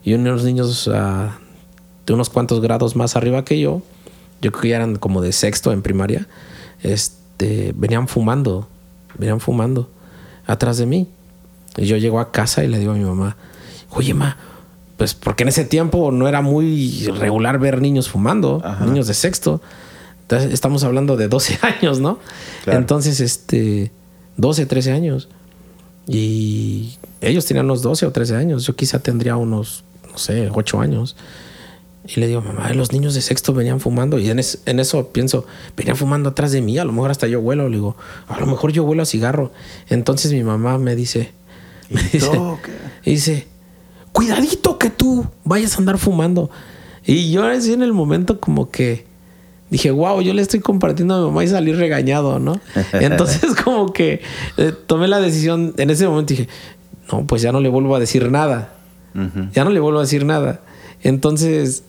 y 0.03 0.15
unos 0.15 0.43
niños 0.43 0.89
ah, 0.93 1.39
de 2.05 2.13
unos 2.13 2.29
cuantos 2.29 2.59
grados 2.59 2.97
más 2.97 3.15
arriba 3.15 3.45
que 3.45 3.57
yo, 3.57 3.83
yo 4.41 4.51
creo 4.51 4.61
que 4.61 4.67
ya 4.67 4.75
eran 4.75 4.97
como 4.97 5.21
de 5.21 5.31
sexto 5.31 5.71
en 5.71 5.81
primaria, 5.81 6.27
este, 6.83 7.73
venían 7.73 8.09
fumando, 8.09 8.67
venían 9.17 9.39
fumando 9.39 9.89
atrás 10.45 10.77
de 10.77 10.87
mí. 10.87 11.07
Y 11.77 11.85
yo 11.85 11.95
llego 11.95 12.19
a 12.19 12.33
casa 12.33 12.65
y 12.65 12.67
le 12.67 12.79
digo 12.79 12.91
a 12.91 12.95
mi 12.95 13.05
mamá, 13.05 13.37
oye, 13.91 14.13
ma, 14.13 14.35
pues 14.99 15.13
porque 15.13 15.43
en 15.43 15.49
ese 15.49 15.63
tiempo 15.63 16.11
no 16.11 16.27
era 16.27 16.41
muy 16.41 17.07
regular 17.17 17.57
ver 17.57 17.81
niños 17.81 18.09
fumando, 18.09 18.61
niños 18.85 19.07
de 19.07 19.13
sexto. 19.13 19.61
Entonces, 20.23 20.53
estamos 20.53 20.83
hablando 20.83 21.15
de 21.15 21.29
12 21.29 21.57
años, 21.61 22.01
¿no? 22.01 22.19
Entonces, 22.67 23.21
este, 23.21 23.93
12, 24.35 24.65
13 24.65 24.91
años. 24.91 25.29
Y 26.05 26.97
ellos 27.21 27.45
tenían 27.45 27.65
unos 27.65 27.81
12 27.81 28.07
o 28.07 28.11
13 28.11 28.35
años. 28.35 28.65
Yo 28.65 28.75
quizá 28.75 28.99
tendría 28.99 29.37
unos 29.37 29.85
no 30.11 30.17
sé, 30.17 30.49
ocho 30.53 30.81
años. 30.81 31.15
Y 32.05 32.19
le 32.19 32.27
digo, 32.27 32.41
mamá, 32.41 32.73
los 32.73 32.91
niños 32.91 33.13
de 33.13 33.21
sexto 33.21 33.53
venían 33.53 33.79
fumando. 33.79 34.19
Y 34.19 34.29
en, 34.29 34.41
en, 34.65 34.79
eso 34.81 35.07
pienso, 35.13 35.45
venían 35.77 35.95
fumando 35.95 36.29
atrás 36.29 36.51
de 36.51 36.61
mí. 36.61 36.77
A 36.77 36.83
lo 36.83 36.91
mejor 36.91 37.09
hasta 37.09 37.27
yo 37.27 37.39
huelo. 37.39 37.69
Le 37.69 37.77
digo, 37.77 37.95
a 38.27 38.37
lo 38.37 38.47
mejor 38.47 38.73
yo 38.73 38.83
huelo 38.83 39.03
a 39.03 39.05
cigarro. 39.05 39.53
Entonces 39.87 40.33
mi 40.33 40.43
mamá 40.43 40.77
me 40.77 40.93
dice, 40.95 41.31
me 41.89 42.03
dice, 42.03 42.31
dice, 43.05 43.47
cuidadito 44.11 44.77
que 44.77 44.89
tú 44.89 45.25
vayas 45.43 45.75
a 45.75 45.77
andar 45.77 45.97
fumando. 45.97 46.49
Y 47.05 47.31
yo 47.31 47.45
así 47.45 47.73
en 47.73 47.81
el 47.81 47.93
momento 47.93 48.39
como 48.39 48.69
que 48.69 49.05
dije, 49.69 49.91
wow, 49.91 50.21
yo 50.21 50.33
le 50.33 50.41
estoy 50.41 50.59
compartiendo 50.59 51.15
a 51.15 51.19
mi 51.19 51.25
mamá 51.27 51.43
y 51.43 51.47
salí 51.47 51.73
regañado, 51.73 52.39
¿no? 52.39 52.59
Entonces 52.93 53.55
como 53.55 53.93
que 53.93 54.21
eh, 54.57 54.73
tomé 54.87 55.07
la 55.07 55.19
decisión, 55.19 55.73
en 55.77 55.89
ese 55.89 56.07
momento 56.07 56.33
dije, 56.33 56.49
no, 57.11 57.25
pues 57.25 57.41
ya 57.41 57.51
no 57.51 57.59
le 57.59 57.69
vuelvo 57.69 57.95
a 57.95 57.99
decir 57.99 58.29
nada. 58.29 58.73
Ya 59.53 59.65
no 59.65 59.71
le 59.71 59.79
vuelvo 59.79 59.99
a 59.99 60.03
decir 60.03 60.23
nada. 60.23 60.61
Entonces, 61.01 61.83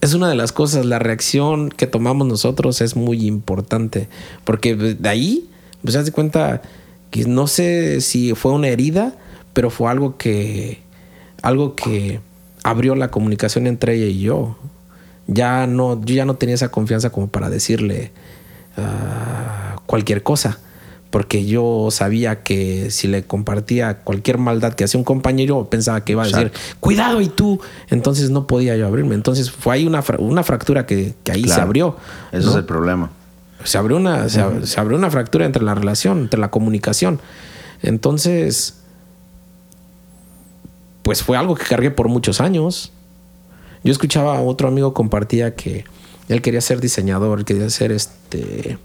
es 0.00 0.14
una 0.14 0.28
de 0.28 0.34
las 0.34 0.52
cosas, 0.52 0.84
la 0.84 0.98
reacción 0.98 1.70
que 1.70 1.86
tomamos 1.86 2.26
nosotros 2.26 2.80
es 2.80 2.94
muy 2.94 3.26
importante, 3.26 4.08
porque 4.44 4.76
de 4.76 5.08
ahí, 5.08 5.48
pues 5.82 5.94
se 5.94 6.12
cuenta 6.12 6.60
que 7.10 7.24
no 7.24 7.46
sé 7.46 8.00
si 8.00 8.34
fue 8.34 8.52
una 8.52 8.68
herida, 8.68 9.14
pero 9.52 9.70
fue 9.70 9.90
algo 9.90 10.16
que, 10.16 10.82
algo 11.42 11.74
que 11.74 12.20
abrió 12.62 12.94
la 12.94 13.10
comunicación 13.10 13.66
entre 13.66 13.94
ella 13.94 14.06
y 14.06 14.20
yo. 14.20 14.56
Ya 15.26 15.66
no, 15.66 16.04
yo 16.04 16.14
ya 16.14 16.24
no 16.24 16.34
tenía 16.34 16.54
esa 16.54 16.70
confianza 16.70 17.10
como 17.10 17.28
para 17.28 17.48
decirle 17.48 18.12
ah, 18.76 19.76
cualquier 19.86 20.22
cosa 20.22 20.58
porque 21.12 21.44
yo 21.44 21.88
sabía 21.90 22.42
que 22.42 22.90
si 22.90 23.06
le 23.06 23.24
compartía 23.24 23.98
cualquier 23.98 24.38
maldad 24.38 24.72
que 24.72 24.84
hacía 24.84 24.98
un 24.98 25.04
compañero, 25.04 25.68
pensaba 25.68 26.02
que 26.02 26.12
iba 26.12 26.22
a 26.22 26.26
decir, 26.26 26.50
cuidado 26.80 27.20
y 27.20 27.28
tú. 27.28 27.60
Entonces 27.90 28.30
no 28.30 28.46
podía 28.46 28.76
yo 28.76 28.86
abrirme. 28.86 29.14
Entonces 29.14 29.50
fue 29.50 29.74
ahí 29.74 29.86
una, 29.86 30.02
una 30.18 30.42
fractura 30.42 30.86
que, 30.86 31.14
ahí 31.30 31.44
se 31.44 31.60
abrió. 31.60 31.98
Eso 32.32 32.48
es 32.48 32.56
el 32.56 32.64
problema. 32.64 33.10
Se 33.62 33.76
abrió, 33.76 33.98
una, 33.98 34.30
se, 34.30 34.40
abrió 34.40 34.96
una 34.96 35.10
fractura 35.10 35.44
entre 35.44 35.62
la 35.62 35.74
relación, 35.74 36.20
entre 36.20 36.40
la 36.40 36.50
comunicación. 36.50 37.20
Entonces, 37.82 38.78
pues 41.02 41.22
fue 41.22 41.36
algo 41.36 41.54
que 41.54 41.64
cargué 41.64 41.90
por 41.90 42.08
muchos 42.08 42.40
años. 42.40 42.92
Yo 43.84 43.92
escuchaba 43.92 44.36
a 44.36 44.40
otro 44.40 44.68
amigo 44.68 44.94
compartía 44.94 45.54
que 45.54 45.84
él 46.28 46.42
quería 46.42 46.60
ser 46.60 46.80
diseñador, 46.80 47.44
quería 47.44 47.68
ser 47.70 47.92
este 47.92 48.78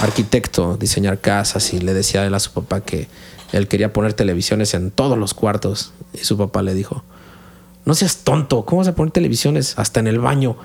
arquitecto, 0.00 0.76
diseñar 0.76 1.20
casas 1.20 1.72
y 1.72 1.80
le 1.80 1.94
decía 1.94 2.26
él 2.26 2.34
a 2.34 2.40
su 2.40 2.52
papá 2.52 2.80
que 2.80 3.08
él 3.52 3.68
quería 3.68 3.92
poner 3.92 4.14
televisiones 4.14 4.74
en 4.74 4.90
todos 4.90 5.18
los 5.18 5.34
cuartos 5.34 5.92
y 6.12 6.18
su 6.18 6.36
papá 6.36 6.62
le 6.62 6.74
dijo, 6.74 7.04
no 7.84 7.94
seas 7.94 8.18
tonto, 8.18 8.64
¿cómo 8.64 8.80
vas 8.80 8.88
a 8.88 8.94
poner 8.94 9.12
televisiones 9.12 9.78
hasta 9.78 10.00
en 10.00 10.06
el 10.06 10.18
baño? 10.18 10.56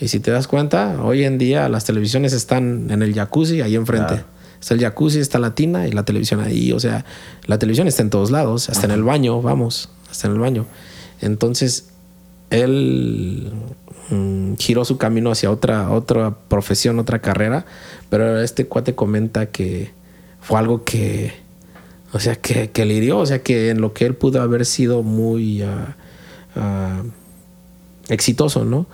Y 0.00 0.08
si 0.08 0.18
te 0.18 0.30
das 0.30 0.48
cuenta, 0.48 1.00
hoy 1.02 1.24
en 1.24 1.38
día 1.38 1.68
las 1.68 1.84
televisiones 1.84 2.32
están 2.32 2.90
en 2.90 3.02
el 3.02 3.14
jacuzzi, 3.14 3.60
ahí 3.60 3.76
enfrente. 3.76 4.24
Está 4.62 4.72
el 4.72 4.80
jacuzzi, 4.80 5.18
está 5.18 5.38
la 5.38 5.54
tina 5.54 5.86
y 5.86 5.92
la 5.92 6.04
televisión 6.04 6.40
ahí. 6.40 6.72
O 6.72 6.80
sea, 6.80 7.04
la 7.44 7.58
televisión 7.58 7.86
está 7.86 8.00
en 8.00 8.08
todos 8.08 8.30
lados, 8.30 8.70
hasta 8.70 8.86
en 8.86 8.92
el 8.92 9.02
baño, 9.02 9.42
vamos, 9.42 9.90
hasta 10.10 10.28
en 10.28 10.32
el 10.32 10.38
baño. 10.38 10.64
Entonces, 11.20 11.88
él 12.48 13.52
Mm, 14.12 14.56
giró 14.58 14.84
su 14.84 14.98
camino 14.98 15.30
hacia 15.30 15.50
otra, 15.50 15.90
otra 15.90 16.34
profesión, 16.48 16.98
otra 16.98 17.20
carrera, 17.20 17.64
pero 18.10 18.42
este 18.42 18.66
cuate 18.66 18.94
comenta 18.94 19.46
que 19.46 19.90
fue 20.40 20.58
algo 20.58 20.84
que, 20.84 21.32
o 22.12 22.20
sea, 22.20 22.36
que, 22.36 22.70
que 22.70 22.84
le 22.84 22.92
hirió, 22.92 23.18
o 23.18 23.26
sea, 23.26 23.42
que 23.42 23.70
en 23.70 23.80
lo 23.80 23.94
que 23.94 24.04
él 24.04 24.14
pudo 24.14 24.42
haber 24.42 24.66
sido 24.66 25.02
muy 25.02 25.62
ah, 25.62 25.96
ah, 26.56 27.02
exitoso, 28.08 28.66
¿no? 28.66 28.86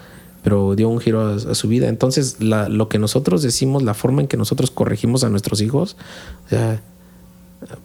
Pero 0.49 0.75
dio 0.75 0.89
un 0.89 0.99
giro 0.99 1.29
a, 1.29 1.55
su 1.55 1.69
vida. 1.69 1.89
Entonces, 1.89 2.41
lo 2.41 2.89
que 2.89 2.99
nosotros 2.99 3.43
decimos, 3.43 3.83
la 3.83 3.93
forma 3.93 4.23
en 4.23 4.29
que 4.29 4.39
nosotros 4.39 4.71
corregimos 4.71 5.23
a 5.23 5.29
nuestros 5.29 5.61
hijos, 5.61 5.99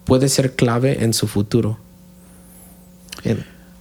puede 0.04 0.30
ser 0.30 0.54
clave 0.54 1.04
en 1.04 1.12
su 1.12 1.26
futuro. 1.26 1.76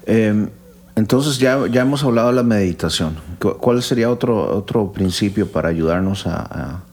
Em, 0.06 0.50
entonces 0.98 1.38
ya, 1.38 1.66
ya 1.68 1.84
hemos 1.84 2.04
hablado 2.04 2.28
de 2.28 2.36
la 2.36 2.44
meditación. 2.44 3.16
¿Cuál 3.40 3.82
sería 3.82 4.12
otro, 4.12 4.54
otro 4.54 4.92
principio 4.92 5.50
para 5.50 5.70
ayudarnos 5.70 6.28
a, 6.28 6.84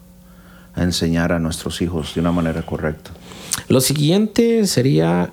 enseñar 0.76 1.32
a 1.32 1.40
nuestros 1.40 1.82
hijos 1.82 2.14
de 2.14 2.20
una 2.20 2.30
manera 2.30 2.62
correcta? 2.62 3.10
Lo 3.66 3.80
siguiente 3.80 4.64
sería 4.68 5.32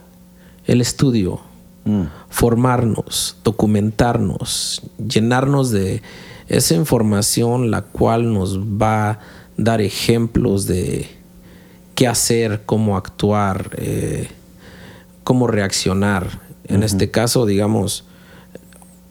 el 0.66 0.82
estudio, 0.82 1.40
mm. 1.86 2.06
formarnos, 2.30 3.38
documentarnos, 3.44 4.82
llenarnos 4.98 5.70
de 5.70 6.02
esa 6.48 6.76
información 6.76 7.72
la 7.72 7.82
cual 7.82 8.34
nos 8.34 8.60
va 8.60 9.10
a 9.10 9.20
dar 9.58 9.82
ejemplos 9.82 10.68
de 10.68 11.08
qué 11.96 12.08
hacer, 12.08 12.64
cómo 12.66 12.98
actuar, 12.98 13.72
eh, 13.78 14.30
cómo 15.24 15.48
reaccionar. 15.48 16.42
En 16.66 16.84
este 16.84 17.12
caso, 17.12 17.46
digamos, 17.46 18.06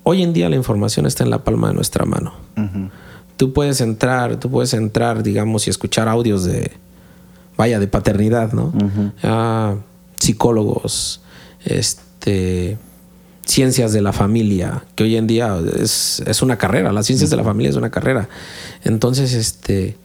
Hoy 0.08 0.22
en 0.22 0.32
día 0.32 0.48
la 0.48 0.54
información 0.54 1.04
está 1.04 1.24
en 1.24 1.30
la 1.30 1.42
palma 1.42 1.66
de 1.66 1.74
nuestra 1.74 2.04
mano. 2.04 2.32
Tú 3.36 3.52
puedes 3.52 3.80
entrar, 3.80 4.38
tú 4.38 4.48
puedes 4.48 4.72
entrar, 4.72 5.24
digamos, 5.24 5.66
y 5.66 5.70
escuchar 5.70 6.06
audios 6.06 6.44
de, 6.44 6.70
vaya, 7.56 7.80
de 7.80 7.88
paternidad, 7.88 8.52
¿no? 8.52 8.72
Ah, 9.24 9.74
psicólogos, 10.20 11.22
este, 11.64 12.78
ciencias 13.46 13.92
de 13.92 14.02
la 14.02 14.12
familia, 14.12 14.82
que 14.94 15.04
hoy 15.04 15.16
en 15.16 15.26
día 15.26 15.56
es, 15.78 16.20
una 16.42 16.58
carrera, 16.58 16.92
las 16.92 17.06
ciencias 17.06 17.30
de 17.30 17.36
la 17.36 17.44
familia 17.44 17.70
es 17.70 17.76
una 17.76 17.90
carrera. 17.90 18.28
Entonces, 18.84 19.32
este, 19.32 19.96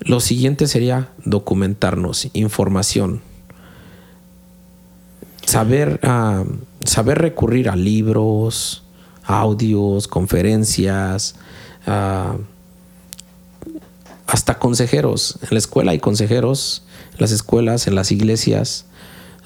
lo 0.00 0.20
siguiente 0.20 0.68
sería 0.68 1.10
documentarnos, 1.24 2.28
información. 2.32 3.20
Saber, 5.44 5.98
ah, 6.04 6.44
saber 6.84 7.18
recurrir 7.18 7.68
a 7.68 7.76
libros, 7.76 8.84
audios, 9.24 10.06
conferencias, 10.06 11.34
ah, 11.86 12.36
hasta 14.26 14.58
consejeros. 14.58 15.38
En 15.42 15.48
la 15.50 15.58
escuela 15.58 15.90
hay 15.90 15.98
consejeros, 15.98 16.84
en 17.14 17.18
las 17.18 17.32
escuelas, 17.32 17.88
en 17.88 17.96
las 17.96 18.12
iglesias. 18.12 18.84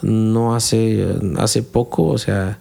No 0.02 0.54
hace, 0.54 1.06
hace 1.38 1.62
poco, 1.62 2.08
o 2.08 2.18
sea, 2.18 2.58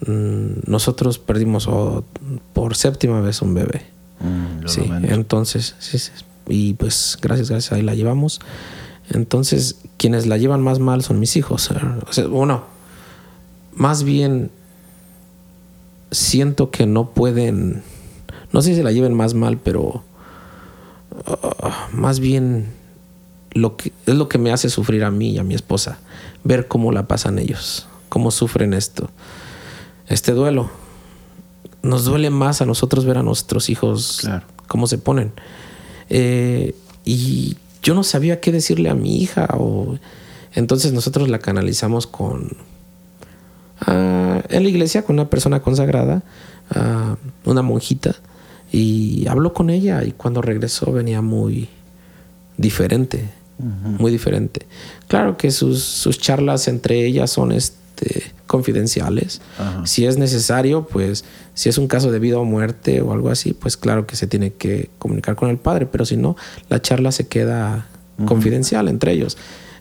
nosotros 0.00 1.18
perdimos 1.18 1.68
oh, 1.68 2.04
por 2.52 2.76
séptima 2.76 3.20
vez 3.20 3.42
un 3.42 3.54
bebé. 3.54 3.86
Mm, 4.20 4.66
sí, 4.66 4.82
entonces, 5.04 5.74
sí, 5.78 5.98
y 6.48 6.74
pues 6.74 7.18
gracias, 7.20 7.50
gracias, 7.50 7.72
ahí 7.72 7.82
la 7.82 7.94
llevamos. 7.94 8.40
Entonces, 9.10 9.76
quienes 9.96 10.26
la 10.26 10.36
llevan 10.36 10.62
más 10.62 10.78
mal 10.78 11.02
son 11.02 11.20
mis 11.20 11.36
hijos. 11.36 11.70
O 12.08 12.12
sea, 12.12 12.26
bueno, 12.26 12.64
más 13.74 14.02
bien 14.02 14.50
siento 16.10 16.70
que 16.70 16.86
no 16.86 17.10
pueden, 17.10 17.82
no 18.52 18.62
sé 18.62 18.74
si 18.74 18.82
la 18.82 18.92
lleven 18.92 19.14
más 19.14 19.34
mal, 19.34 19.58
pero 19.58 20.02
uh, 21.26 21.92
más 21.92 22.20
bien 22.20 22.72
lo 23.52 23.76
que, 23.76 23.92
es 24.06 24.14
lo 24.14 24.28
que 24.28 24.38
me 24.38 24.52
hace 24.52 24.70
sufrir 24.70 25.04
a 25.04 25.10
mí 25.10 25.30
y 25.30 25.38
a 25.38 25.44
mi 25.44 25.54
esposa, 25.54 25.98
ver 26.44 26.68
cómo 26.68 26.92
la 26.92 27.06
pasan 27.06 27.38
ellos, 27.38 27.86
cómo 28.08 28.30
sufren 28.30 28.74
esto, 28.74 29.10
este 30.08 30.32
duelo. 30.32 30.70
Nos 31.82 32.04
duele 32.04 32.30
más 32.30 32.62
a 32.62 32.66
nosotros 32.66 33.04
ver 33.04 33.18
a 33.18 33.22
nuestros 33.22 33.70
hijos 33.70 34.28
cómo 34.66 34.86
se 34.86 34.98
ponen. 34.98 35.32
Eh, 36.08 36.74
y 37.04 37.56
yo 37.82 37.94
no 37.94 38.02
sabía 38.02 38.40
qué 38.40 38.52
decirle 38.52 38.90
a 38.90 38.94
mi 38.94 39.22
hija 39.22 39.48
o 39.58 39.98
entonces 40.54 40.92
nosotros 40.92 41.28
la 41.28 41.38
canalizamos 41.38 42.06
con 42.06 42.56
en 43.86 44.62
la 44.62 44.68
iglesia 44.68 45.02
con 45.04 45.16
una 45.16 45.28
persona 45.28 45.60
consagrada, 45.60 46.22
una 47.44 47.62
monjita, 47.62 48.16
y 48.72 49.26
habló 49.28 49.52
con 49.52 49.70
ella 49.70 50.02
y 50.04 50.12
cuando 50.12 50.42
regresó 50.42 50.92
venía 50.92 51.22
muy 51.22 51.68
diferente, 52.56 53.28
muy 53.58 54.10
diferente. 54.10 54.66
Claro 55.08 55.36
que 55.36 55.50
sus, 55.50 55.82
sus, 55.82 56.18
charlas 56.18 56.68
entre 56.68 57.06
ellas 57.06 57.30
son 57.30 57.52
este, 57.52 57.76
confidenciales. 58.46 59.40
Si 59.84 60.06
es 60.06 60.18
necesario, 60.18 60.86
pues 60.86 61.24
si 61.54 61.68
es 61.68 61.78
un 61.78 61.88
caso 61.88 62.10
de 62.10 62.18
vida 62.18 62.38
o 62.38 62.44
muerte 62.44 63.00
o 63.00 63.12
algo 63.12 63.30
así, 63.30 63.52
pues 63.52 63.76
claro 63.76 64.06
que 64.06 64.16
se 64.16 64.26
tiene 64.26 64.52
que 64.52 64.90
comunicar 64.98 65.36
con 65.36 65.50
el 65.50 65.58
padre, 65.58 65.86
pero 65.86 66.04
si 66.04 66.16
no, 66.16 66.36
la 66.68 66.80
charla 66.80 67.12
se 67.12 67.26
queda 67.26 67.86
confidencial 68.26 68.88
entre 68.88 69.12
ellos. 69.12 69.36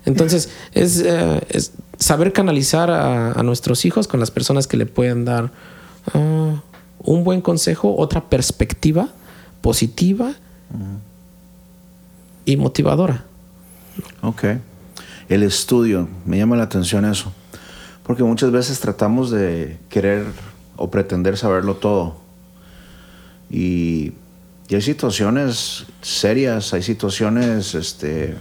Entonces, 0.06 0.49
es, 0.73 0.99
eh, 0.99 1.41
es 1.49 1.71
saber 1.97 2.32
canalizar 2.32 2.91
a, 2.91 3.41
nuestros 3.43 3.86
hijos 3.86 4.08
con 4.08 4.19
las 4.19 4.32
personas 4.32 4.67
que 4.67 4.78
le 4.78 4.86
pueden 4.86 5.25
dar 5.25 5.51
ah, 6.13 6.62
un 6.99 7.23
buen 7.23 7.41
consejo, 7.41 7.95
otra 7.97 8.30
perspectiva 8.30 9.10
positiva 9.62 10.34
y 12.45 12.58
motivadora. 12.58 13.25
Ok. 14.21 14.43
El 15.28 15.41
estudio, 15.41 16.08
me 16.25 16.38
llama 16.38 16.56
la 16.56 16.63
atención 16.63 17.06
eso. 17.06 17.32
Porque 18.06 18.24
muchas 18.24 18.52
veces 18.52 18.80
tratamos 18.80 19.32
de 19.32 19.78
querer 19.89 20.26
o 20.78 20.91
pretender 20.91 21.38
saberlo 21.38 21.76
todo. 21.76 22.18
Y, 23.50 24.13
y 24.68 24.76
hay 24.76 24.82
situaciones 24.82 25.86
serias, 26.02 26.74
hay 26.74 26.82
situaciones 26.82 27.76
este, 27.76 28.36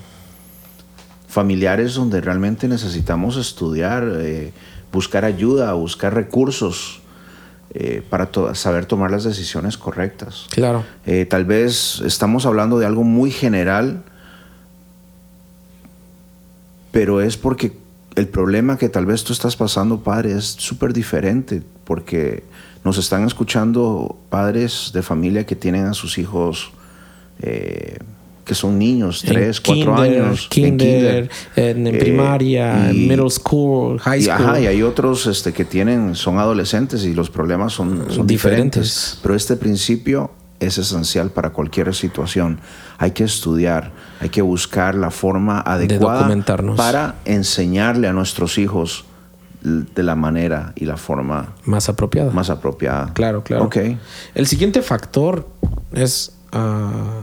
familiares 1.34 1.94
donde 1.94 2.20
realmente 2.20 2.68
necesitamos 2.68 3.36
estudiar, 3.36 4.08
eh, 4.20 4.52
buscar 4.92 5.24
ayuda, 5.24 5.72
buscar 5.72 6.14
recursos 6.14 7.00
eh, 7.74 8.02
para 8.08 8.30
saber 8.54 8.86
tomar 8.86 9.10
las 9.10 9.24
decisiones 9.24 9.76
correctas. 9.76 10.46
Claro. 10.50 10.84
Eh, 11.04 11.26
tal 11.26 11.44
vez 11.44 12.00
estamos 12.06 12.46
hablando 12.46 12.78
de 12.78 12.86
algo 12.86 13.02
muy 13.02 13.32
general, 13.32 14.04
pero 16.92 17.20
es 17.20 17.36
porque 17.36 17.72
el 18.16 18.28
problema 18.28 18.78
que 18.78 18.88
tal 18.88 19.06
vez 19.06 19.24
tú 19.24 19.32
estás 19.32 19.56
pasando, 19.56 20.00
padre, 20.00 20.32
es 20.32 20.44
súper 20.44 20.92
diferente, 20.92 21.62
porque 21.84 22.44
nos 22.84 22.98
están 22.98 23.24
escuchando 23.26 24.16
padres 24.28 24.90
de 24.92 25.02
familia 25.02 25.44
que 25.46 25.56
tienen 25.56 25.86
a 25.86 25.94
sus 25.94 26.18
hijos 26.18 26.72
que 28.44 28.54
son 28.54 28.78
niños, 28.78 29.22
3, 29.26 29.60
4 29.60 29.96
años. 29.96 30.48
Kinder, 30.48 31.30
en, 31.56 31.86
en, 31.86 31.98
primaria, 31.98 32.90
en 32.90 33.08
middle 33.08 33.30
school, 33.30 33.98
high 34.00 34.20
school. 34.20 34.40
Y, 34.40 34.42
ajá, 34.42 34.60
y 34.60 34.66
hay 34.66 34.82
otros 34.82 35.26
este, 35.26 35.52
que 35.52 35.64
tienen, 35.64 36.14
son 36.14 36.38
adolescentes 36.38 37.04
y 37.04 37.14
los 37.14 37.30
problemas 37.30 37.72
son, 37.72 38.04
son 38.10 38.26
diferentes. 38.26 39.18
Pero 39.22 39.34
este 39.34 39.56
principio 39.56 40.30
es 40.66 40.78
esencial 40.78 41.30
para 41.30 41.50
cualquier 41.50 41.94
situación. 41.94 42.60
Hay 42.98 43.12
que 43.12 43.24
estudiar, 43.24 43.92
hay 44.20 44.28
que 44.28 44.42
buscar 44.42 44.94
la 44.94 45.10
forma 45.10 45.60
adecuada 45.60 46.28
para 46.76 47.16
enseñarle 47.24 48.08
a 48.08 48.12
nuestros 48.12 48.58
hijos 48.58 49.04
de 49.62 50.02
la 50.02 50.14
manera 50.14 50.72
y 50.76 50.84
la 50.84 50.96
forma 50.96 51.54
más 51.64 51.88
apropiada. 51.88 52.30
Más 52.30 52.50
apropiada. 52.50 53.12
Claro, 53.14 53.42
claro. 53.42 53.64
Okay. 53.64 53.98
El 54.34 54.46
siguiente 54.46 54.82
factor 54.82 55.48
es 55.92 56.34
uh, 56.52 57.22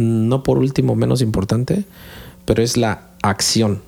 no 0.00 0.42
por 0.42 0.58
último 0.58 0.96
menos 0.96 1.20
importante, 1.20 1.84
pero 2.44 2.62
es 2.62 2.76
la 2.76 3.02
acción. 3.22 3.82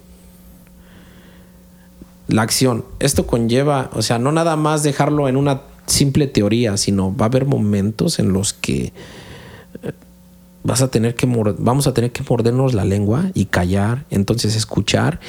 La 2.28 2.42
acción. 2.42 2.84
Esto 3.00 3.26
conlleva, 3.26 3.90
o 3.92 4.02
sea, 4.02 4.18
no 4.18 4.32
nada 4.32 4.56
más 4.56 4.82
dejarlo 4.82 5.28
en 5.28 5.36
una 5.36 5.62
simple 5.86 6.26
teoría, 6.26 6.76
sino 6.76 7.14
va 7.14 7.26
a 7.26 7.28
haber 7.28 7.46
momentos 7.46 8.18
en 8.18 8.32
los 8.32 8.52
que 8.52 8.92
eh, 9.82 9.92
vas 10.62 10.82
a 10.82 10.88
tener 10.88 11.14
que 11.14 11.26
vamos 11.26 11.86
a 11.86 11.94
tener 11.94 12.12
que 12.12 12.22
mordernos 12.28 12.74
la 12.74 12.84
lengua 12.84 13.30
y 13.34 13.46
callar, 13.46 14.04
entonces 14.10 14.56
escuchar 14.56 15.20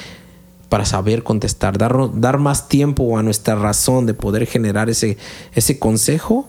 para 0.68 0.84
saber 0.84 1.22
contestar, 1.22 1.78
dar, 1.78 1.94
dar 2.14 2.38
más 2.38 2.68
tiempo 2.68 3.18
a 3.18 3.22
nuestra 3.22 3.54
razón 3.54 4.06
de 4.06 4.14
poder 4.14 4.46
generar 4.46 4.90
ese, 4.90 5.16
ese 5.54 5.78
consejo 5.78 6.48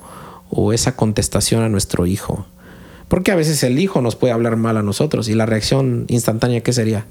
o 0.49 0.73
esa 0.73 0.95
contestación 0.95 1.61
a 1.61 1.69
nuestro 1.69 2.05
hijo. 2.05 2.45
Porque 3.07 3.31
a 3.31 3.35
veces 3.35 3.63
el 3.63 3.79
hijo 3.79 4.01
nos 4.01 4.15
puede 4.15 4.33
hablar 4.33 4.57
mal 4.57 4.75
a 4.77 4.83
nosotros 4.83 5.29
y 5.29 5.35
la 5.35 5.45
reacción 5.45 6.05
instantánea, 6.07 6.61
¿qué 6.61 6.73
sería? 6.73 7.05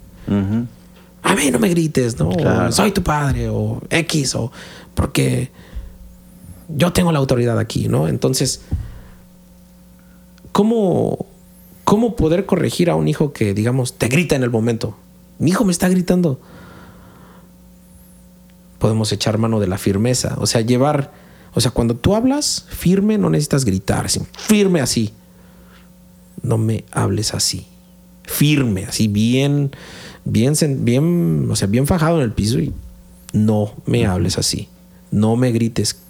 A 1.23 1.35
mí 1.35 1.51
no 1.51 1.59
me 1.59 1.69
grites, 1.69 2.19
¿no? 2.19 2.31
Soy 2.71 2.91
tu 2.91 3.03
padre 3.03 3.49
o 3.49 3.81
X 3.89 4.35
o 4.35 4.53
porque 4.95 5.51
yo 6.69 6.93
tengo 6.93 7.13
la 7.13 7.19
autoridad 7.19 7.59
aquí, 7.59 7.89
¿no? 7.89 8.09
Entonces, 8.09 8.63
¿cómo, 10.53 11.27
¿cómo 11.85 12.17
poder 12.17 12.47
corregir 12.47 12.91
a 12.91 12.97
un 12.97 13.09
hijo 13.09 13.33
que, 13.33 13.55
digamos, 13.55 13.95
te 13.95 14.09
grita 14.09 14.37
en 14.37 14.43
el 14.43 14.51
momento? 14.51 14.97
Mi 15.39 15.51
hijo 15.51 15.65
me 15.65 15.73
está 15.73 15.89
gritando. 15.89 16.41
Podemos 18.79 19.13
echar 19.13 19.39
mano 19.39 19.61
de 19.61 19.67
la 19.67 19.79
firmeza, 19.79 20.37
o 20.39 20.47
sea, 20.47 20.61
llevar, 20.61 21.13
o 21.55 21.61
sea, 21.61 21.71
cuando 21.71 21.97
tú 21.97 22.15
hablas 22.15 22.67
firme 22.69 23.19
no 23.19 23.31
necesitas 23.31 23.65
gritar, 23.65 24.07
firme 24.09 24.81
así 24.81 25.13
no 26.47 26.59
me 26.59 26.85
hables 26.93 27.35
así. 27.35 27.67
Firme, 28.23 28.85
así 28.85 29.09
bien, 29.09 29.71
bien, 30.25 30.55
bien, 30.85 31.49
o 31.51 31.57
sea, 31.57 31.69
bien 31.69 31.87
fajado 31.87 32.19
en 32.19 32.25
el 32.25 32.33
piso 32.33 32.59
y 32.59 32.73
no 33.33 33.75
me 33.85 34.07
hables 34.07 34.39
así. 34.39 34.69
No 35.11 35.37
me 35.37 35.53
grites 35.53 36.01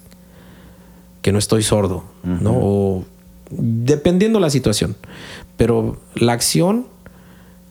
que 1.27 1.33
no 1.33 1.39
estoy 1.39 1.61
sordo, 1.61 2.05
¿no? 2.23 2.53
O 2.53 3.05
dependiendo 3.51 4.39
la 4.39 4.49
situación. 4.49 4.95
Pero 5.57 5.97
la 6.15 6.31
acción 6.31 6.87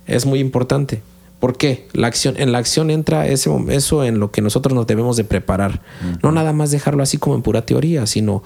es 0.07 0.27
muy 0.27 0.41
importante. 0.41 1.01
¿Por 1.41 1.57
qué? 1.57 1.89
La 1.95 2.07
acción, 2.07 2.35
en 2.37 2.53
la 2.53 2.59
acción 2.59 2.91
entra 2.91 3.27
ese, 3.27 3.51
eso 3.71 4.05
en 4.05 4.21
lo 4.21 4.31
que 4.31 4.43
nosotros 4.43 4.75
nos 4.75 4.87
debemos 4.87 5.17
de 5.17 5.25
preparar. 5.25 5.81
No 6.23 6.33
nada 6.33 6.53
más 6.53 6.71
dejarlo 6.71 7.03
así 7.03 7.17
como 7.17 7.35
en 7.35 7.41
pura 7.41 7.65
teoría, 7.65 8.05
sino 8.05 8.43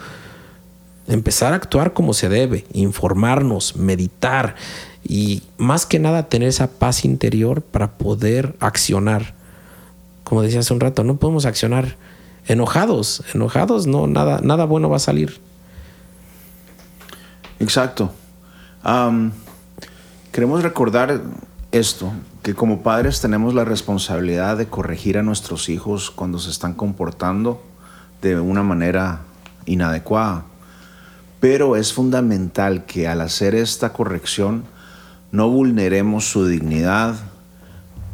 empezar 1.09 1.55
a 1.55 1.57
actuar 1.57 1.93
como 1.93 2.15
se 2.15 2.29
debe, 2.29 2.65
informarnos, 2.73 3.75
meditar 3.75 4.55
y 5.03 5.43
más 5.59 5.87
que 5.87 5.99
nada 5.99 6.29
tener 6.29 6.47
esa 6.47 6.71
paz 6.71 7.05
interior 7.05 7.63
para 7.63 7.99
poder 7.99 8.55
accionar. 8.61 9.35
Como 10.23 10.43
decía 10.43 10.61
hace 10.61 10.73
un 10.73 10.79
rato, 10.79 11.03
no 11.03 11.17
podemos 11.17 11.47
accionar 11.47 11.97
enojados, 12.51 13.23
enojados 13.33 13.87
no 13.87 14.09
nada 14.09 14.41
nada 14.43 14.65
bueno 14.65 14.91
va 14.91 14.97
a 14.97 15.01
salir. 15.01 15.41
Exacto. 17.61 18.13
queremos 20.33 20.63
recordar 20.63 21.21
esto, 21.71 22.13
que 22.43 22.55
como 22.55 22.83
padres 22.83 23.21
tenemos 23.21 23.55
la 23.55 23.65
responsabilidad 23.65 24.57
de 24.57 24.67
corregir 24.67 25.19
a 25.19 25.23
nuestros 25.23 25.69
hijos 25.69 26.11
cuando 26.11 26.39
se 26.39 26.51
están 26.51 26.75
comportando 26.75 27.63
de 28.23 28.41
una 28.41 28.63
manera 28.63 29.21
inadecuada. 29.67 30.45
Pero 31.39 31.77
es 31.77 31.93
fundamental 31.93 32.85
que 32.85 33.07
al 33.07 33.21
hacer 33.21 33.55
esta 33.55 33.93
corrección 33.93 34.65
no 35.31 35.49
vulneremos 35.49 36.29
su 36.29 36.47
dignidad, 36.47 37.15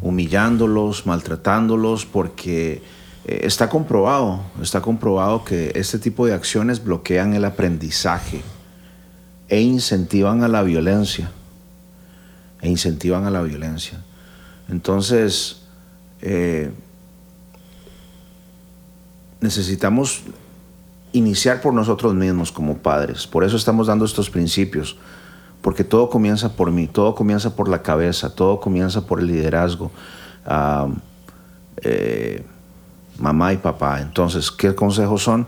humillándolos, 0.03 1.07
maltratándolos, 1.07 2.05
porque 2.05 2.83
eh, 3.29 3.41
está 3.43 3.69
comprobado, 3.69 4.41
está 4.63 4.81
comprobado 4.81 5.45
que 5.45 5.73
este 5.75 5.99
tipo 5.99 6.27
de 6.27 6.33
acciones 6.33 6.83
bloquean 6.85 7.35
el 7.35 7.45
aprendizaje 7.45 8.41
e 9.49 9.61
incentivan 9.61 10.45
a 10.45 10.49
la 10.49 10.63
violencia. 10.63 11.33
E 12.63 12.69
incentivan 12.71 13.25
a 13.25 13.31
la 13.31 13.43
violencia. 13.43 13.99
Entonces, 14.69 15.63
eh, 16.23 16.71
necesitamos 19.41 20.23
iniciar 21.13 21.61
por 21.61 21.75
nosotros 21.75 22.15
mismos 22.15 22.53
como 22.53 22.79
padres. 22.79 23.27
Por 23.27 23.43
eso 23.43 23.57
estamos 23.57 23.89
dando 23.89 24.05
estos 24.05 24.31
principios, 24.31 24.97
porque 25.63 25.83
todo 25.83 26.11
comienza 26.11 26.55
por 26.55 26.71
mí, 26.71 26.87
todo 26.87 27.17
comienza 27.17 27.57
por 27.57 27.69
la 27.69 27.83
cabeza, 27.83 28.33
todo 28.33 28.61
comienza 28.61 29.05
por 29.05 29.19
el 29.19 29.27
liderazgo. 29.27 29.91
Eh, 31.83 32.45
mamá 33.19 33.53
y 33.53 33.57
papá. 33.59 34.01
Entonces, 34.01 34.51
¿qué 34.51 34.75
consejos 34.75 35.23
son? 35.23 35.47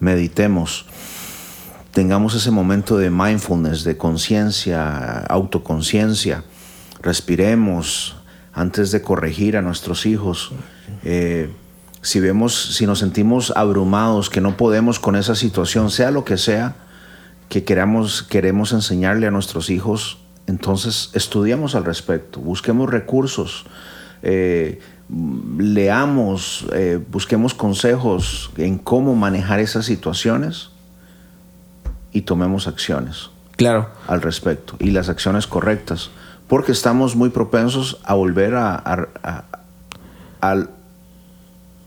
Meditemos, 0.00 0.86
tengamos 1.92 2.34
ese 2.34 2.50
momento 2.50 2.96
de 2.96 3.10
mindfulness, 3.10 3.84
de 3.84 3.96
conciencia, 3.96 5.20
autoconciencia, 5.26 6.44
respiremos 7.02 8.16
antes 8.52 8.90
de 8.90 9.02
corregir 9.02 9.56
a 9.56 9.62
nuestros 9.62 10.06
hijos. 10.06 10.52
Eh, 11.04 11.50
si 12.02 12.20
vemos, 12.20 12.76
si 12.76 12.86
nos 12.86 13.00
sentimos 13.00 13.52
abrumados, 13.56 14.30
que 14.30 14.40
no 14.40 14.56
podemos 14.56 14.98
con 15.00 15.16
esa 15.16 15.34
situación, 15.34 15.90
sea 15.90 16.10
lo 16.10 16.24
que 16.24 16.38
sea, 16.38 16.76
que 17.48 17.64
queramos, 17.64 18.22
queremos 18.22 18.72
enseñarle 18.72 19.26
a 19.26 19.30
nuestros 19.30 19.70
hijos, 19.70 20.18
entonces 20.46 21.10
estudiamos 21.14 21.74
al 21.74 21.84
respecto, 21.84 22.40
busquemos 22.40 22.90
recursos, 22.90 23.64
eh, 24.22 24.80
leamos, 25.58 26.66
eh, 26.72 27.00
busquemos 27.10 27.54
consejos 27.54 28.50
en 28.56 28.78
cómo 28.78 29.14
manejar 29.14 29.60
esas 29.60 29.86
situaciones 29.86 30.70
y 32.12 32.22
tomemos 32.22 32.66
acciones. 32.66 33.30
Claro. 33.56 33.90
Al 34.06 34.22
respecto 34.22 34.76
y 34.78 34.90
las 34.90 35.08
acciones 35.08 35.46
correctas, 35.46 36.10
porque 36.46 36.72
estamos 36.72 37.16
muy 37.16 37.30
propensos 37.30 37.98
a 38.04 38.14
volver 38.14 38.54
a, 38.54 38.74
a, 38.74 39.44
a, 40.40 40.64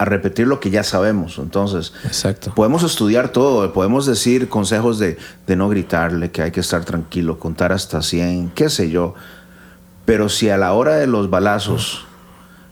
a 0.01 0.05
repetir 0.05 0.47
lo 0.47 0.59
que 0.59 0.71
ya 0.71 0.83
sabemos. 0.83 1.37
Entonces, 1.37 1.93
Exacto. 2.05 2.53
podemos 2.55 2.81
estudiar 2.81 3.29
todo, 3.29 3.71
podemos 3.71 4.07
decir 4.07 4.49
consejos 4.49 4.97
de, 4.97 5.17
no 5.55 5.69
gritarle, 5.69 6.31
que 6.31 6.41
hay 6.41 6.49
que 6.49 6.59
estar 6.59 6.83
tranquilo, 6.85 7.37
contar 7.37 7.71
hasta 7.71 8.01
100, 8.01 8.49
qué 8.55 8.69
sé 8.71 8.89
yo. 8.89 9.13
Pero 10.05 10.27
si 10.27 10.49
a 10.49 10.57
la 10.57 10.73
hora 10.73 10.95
de 10.95 11.05
los 11.05 11.29
balazos 11.29 12.07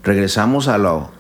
regresamos 0.04 0.68
a 0.68 0.78
lo... 0.78 1.12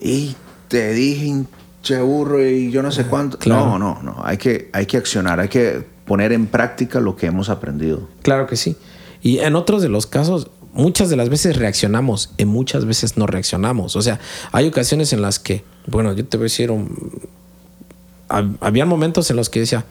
Y 0.00 0.36
te 0.68 0.92
dije, 0.92 1.44
che 1.82 2.00
burro, 2.00 2.44
y 2.44 2.70
yo 2.70 2.82
no 2.82 2.92
sé 2.92 3.04
cuánto. 3.06 3.38
No, 3.46 3.78
no, 3.78 4.00
no. 4.02 4.16
Hay 4.22 4.36
que, 4.36 4.70
hay 4.72 4.86
que 4.86 4.96
accionar, 4.96 5.40
hay 5.40 5.48
que 5.48 5.84
poner 6.04 6.32
en 6.32 6.46
práctica 6.46 7.00
lo 7.00 7.16
que 7.16 7.26
hemos 7.26 7.48
aprendido. 7.48 8.08
Claro 8.22 8.46
que 8.46 8.56
sí. 8.56 8.76
Y 9.22 9.38
en 9.38 9.56
otros 9.56 9.82
de 9.82 9.88
los 9.88 10.06
casos, 10.06 10.50
muchas 10.72 11.10
de 11.10 11.16
las 11.16 11.28
veces 11.28 11.56
reaccionamos 11.56 12.30
y 12.36 12.44
muchas 12.44 12.84
veces 12.84 13.16
no 13.16 13.26
reaccionamos. 13.26 13.96
O 13.96 14.02
sea, 14.02 14.20
hay 14.52 14.66
ocasiones 14.66 15.12
en 15.12 15.22
las 15.22 15.38
que, 15.38 15.64
bueno, 15.86 16.12
yo 16.12 16.24
te 16.24 16.36
voy 16.36 16.44
a 16.44 16.46
decir, 16.46 16.72
había 18.28 18.86
momentos 18.86 19.30
en 19.30 19.36
los 19.36 19.50
que 19.50 19.60
decía, 19.60 19.84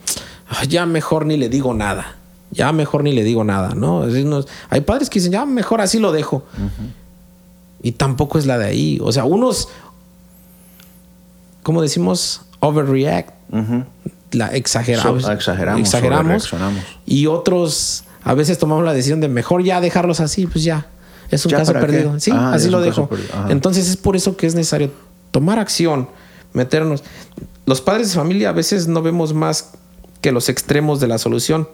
ya 0.68 0.86
mejor 0.86 1.26
ni 1.26 1.36
le 1.36 1.48
digo 1.48 1.74
nada, 1.74 2.16
ya 2.50 2.72
mejor 2.72 3.04
ni 3.04 3.12
le 3.12 3.24
digo 3.24 3.44
nada, 3.44 3.74
¿no? 3.74 4.04
hay 4.70 4.80
padres 4.80 5.10
que 5.10 5.18
dicen, 5.18 5.32
ya 5.32 5.44
mejor 5.44 5.80
así 5.80 5.98
lo 5.98 6.12
dejo. 6.12 6.44
Y 7.82 7.92
tampoco 7.92 8.38
es 8.38 8.46
la 8.46 8.58
de 8.58 8.66
ahí. 8.66 8.98
O 9.02 9.12
sea, 9.12 9.24
unos, 9.24 9.68
como 11.62 11.82
decimos, 11.82 12.42
overreact, 12.60 13.32
la 14.32 14.48
exageramos, 14.48 15.28
exageramos, 15.28 15.80
exageramos 15.80 16.52
y 17.06 17.26
otros 17.26 18.04
a 18.24 18.34
veces 18.34 18.58
tomamos 18.58 18.84
la 18.84 18.92
decisión 18.92 19.20
de 19.20 19.28
mejor 19.28 19.62
ya 19.62 19.80
dejarlos 19.80 20.20
así, 20.20 20.46
pues 20.46 20.64
ya. 20.64 20.86
Es 21.30 21.44
un 21.46 21.52
caso 21.52 21.72
perdido. 21.72 22.18
Sí, 22.20 22.30
así 22.34 22.68
lo 22.68 22.80
dejo. 22.80 23.08
Entonces 23.48 23.88
es 23.88 23.96
por 23.96 24.16
eso 24.16 24.36
que 24.36 24.46
es 24.46 24.54
necesario 24.54 24.90
tomar 25.30 25.58
acción, 25.58 26.08
meternos. 26.52 27.04
Los 27.66 27.80
padres 27.80 28.08
de 28.10 28.14
familia 28.16 28.50
a 28.50 28.52
veces 28.52 28.88
no 28.88 29.02
vemos 29.02 29.34
más 29.34 29.72
que 30.20 30.32
los 30.32 30.48
extremos 30.48 31.00
de 31.00 31.06
la 31.06 31.18
solución. 31.18 31.68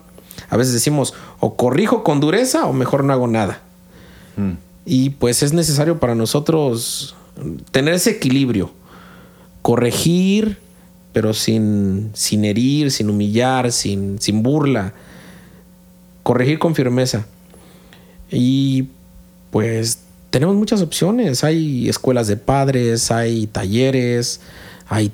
A 0.50 0.56
veces 0.56 0.74
decimos 0.74 1.14
o 1.40 1.56
corrijo 1.56 2.02
con 2.04 2.20
dureza 2.20 2.66
o 2.66 2.72
mejor 2.72 3.04
no 3.04 3.12
hago 3.12 3.26
nada. 3.26 3.60
Mm. 4.36 4.52
Y 4.86 5.10
pues 5.10 5.42
es 5.42 5.52
necesario 5.52 5.98
para 5.98 6.14
nosotros 6.14 7.14
tener 7.70 7.94
ese 7.94 8.10
equilibrio. 8.10 8.72
Corregir, 9.62 10.58
pero 11.12 11.32
sin, 11.32 12.10
sin 12.14 12.44
herir, 12.44 12.90
sin 12.90 13.08
humillar, 13.08 13.72
sin, 13.72 14.20
sin 14.20 14.42
burla 14.42 14.94
corregir 16.24 16.58
con 16.58 16.74
firmeza. 16.74 17.26
Y 18.32 18.88
pues 19.52 20.00
tenemos 20.30 20.56
muchas 20.56 20.82
opciones. 20.82 21.44
Hay 21.44 21.88
escuelas 21.88 22.26
de 22.26 22.36
padres, 22.36 23.12
hay 23.12 23.46
talleres, 23.46 24.40
hay 24.88 25.12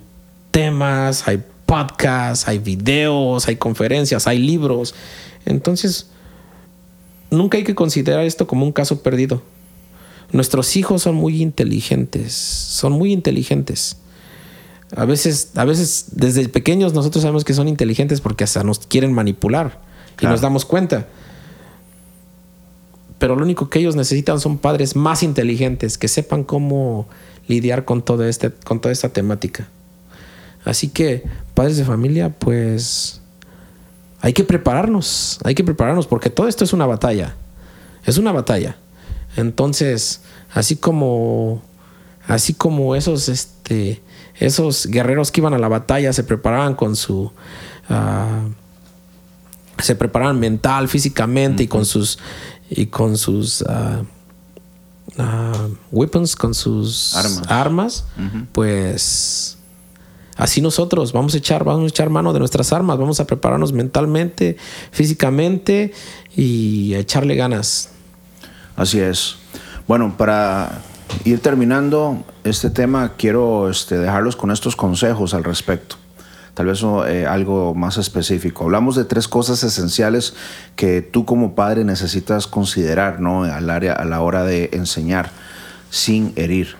temas, 0.50 1.28
hay 1.28 1.42
podcasts, 1.66 2.48
hay 2.48 2.58
videos, 2.58 3.46
hay 3.46 3.56
conferencias, 3.56 4.26
hay 4.26 4.38
libros. 4.38 4.94
Entonces, 5.44 6.08
nunca 7.30 7.58
hay 7.58 7.64
que 7.64 7.74
considerar 7.74 8.24
esto 8.24 8.46
como 8.46 8.64
un 8.64 8.72
caso 8.72 9.02
perdido. 9.02 9.42
Nuestros 10.32 10.76
hijos 10.76 11.02
son 11.02 11.14
muy 11.14 11.42
inteligentes, 11.42 12.32
son 12.32 12.92
muy 12.92 13.12
inteligentes. 13.12 13.96
A 14.96 15.04
veces, 15.04 15.52
a 15.54 15.64
veces 15.64 16.06
desde 16.12 16.48
pequeños 16.48 16.94
nosotros 16.94 17.22
sabemos 17.22 17.44
que 17.44 17.54
son 17.54 17.68
inteligentes 17.68 18.20
porque 18.20 18.44
hasta 18.44 18.64
nos 18.64 18.80
quieren 18.80 19.12
manipular 19.12 19.80
y 20.20 20.26
nos 20.26 20.40
damos 20.40 20.64
cuenta. 20.64 21.06
Pero 23.18 23.36
lo 23.36 23.42
único 23.44 23.68
que 23.68 23.78
ellos 23.78 23.96
necesitan 23.96 24.40
son 24.40 24.58
padres 24.58 24.96
más 24.96 25.22
inteligentes 25.22 25.98
que 25.98 26.08
sepan 26.08 26.42
cómo 26.42 27.06
lidiar 27.46 27.84
con, 27.84 28.02
todo 28.02 28.24
este, 28.24 28.50
con 28.50 28.80
toda 28.80 28.92
esta 28.92 29.10
temática. 29.10 29.68
Así 30.64 30.88
que, 30.88 31.24
padres 31.54 31.76
de 31.76 31.84
familia, 31.84 32.30
pues 32.30 33.20
hay 34.20 34.32
que 34.32 34.44
prepararnos, 34.44 35.38
hay 35.44 35.54
que 35.54 35.64
prepararnos 35.64 36.06
porque 36.06 36.30
todo 36.30 36.48
esto 36.48 36.64
es 36.64 36.72
una 36.72 36.86
batalla. 36.86 37.34
Es 38.04 38.18
una 38.18 38.32
batalla. 38.32 38.76
Entonces, 39.36 40.22
así 40.52 40.76
como 40.76 41.62
así 42.26 42.54
como 42.54 42.94
esos 42.94 43.28
este 43.28 44.02
esos 44.38 44.86
guerreros 44.86 45.30
que 45.30 45.40
iban 45.40 45.54
a 45.54 45.58
la 45.58 45.68
batalla 45.68 46.12
se 46.12 46.24
preparaban 46.24 46.74
con 46.74 46.96
su 46.96 47.32
ah, 47.88 48.44
se 49.78 49.94
preparaban 49.94 50.38
mental, 50.38 50.88
físicamente 50.88 51.64
y 51.64 51.68
con 51.68 51.84
sus 51.84 52.18
y 52.68 52.86
con 52.86 53.16
sus 53.16 53.62
uh, 53.62 54.04
weapons, 55.90 56.36
con 56.36 56.54
sus 56.54 57.16
armas, 57.48 58.04
pues 58.52 59.58
así 60.36 60.60
nosotros 60.60 61.12
vamos 61.12 61.34
a 61.34 61.38
echar, 61.38 61.64
vamos 61.64 61.84
a 61.84 61.88
echar 61.88 62.10
mano 62.10 62.32
de 62.32 62.38
nuestras 62.38 62.72
armas, 62.72 62.96
vamos 62.98 63.18
a 63.20 63.26
prepararnos 63.26 63.72
mentalmente, 63.72 64.56
físicamente 64.92 65.92
y 66.36 66.94
a 66.94 66.98
echarle 67.00 67.34
ganas. 67.34 67.90
Así 68.80 68.98
es. 68.98 69.36
Bueno, 69.86 70.16
para 70.16 70.80
ir 71.24 71.40
terminando 71.40 72.24
este 72.44 72.70
tema, 72.70 73.12
quiero 73.18 73.68
este, 73.68 73.98
dejarlos 73.98 74.36
con 74.36 74.50
estos 74.50 74.74
consejos 74.74 75.34
al 75.34 75.44
respecto 75.44 75.96
tal 76.54 76.66
vez 76.66 76.82
eh, 77.08 77.26
algo 77.26 77.74
más 77.74 77.96
específico. 77.96 78.64
Hablamos 78.64 78.96
de 78.96 79.04
tres 79.04 79.28
cosas 79.28 79.62
esenciales 79.62 80.34
que 80.76 81.00
tú 81.00 81.24
como 81.24 81.54
padre 81.54 81.84
necesitas 81.84 82.46
considerar 82.46 83.20
¿no? 83.20 83.44
Al 83.44 83.70
área, 83.70 83.92
a 83.92 84.04
la 84.04 84.20
hora 84.20 84.44
de 84.44 84.70
enseñar 84.72 85.30
sin 85.90 86.32
herir. 86.36 86.76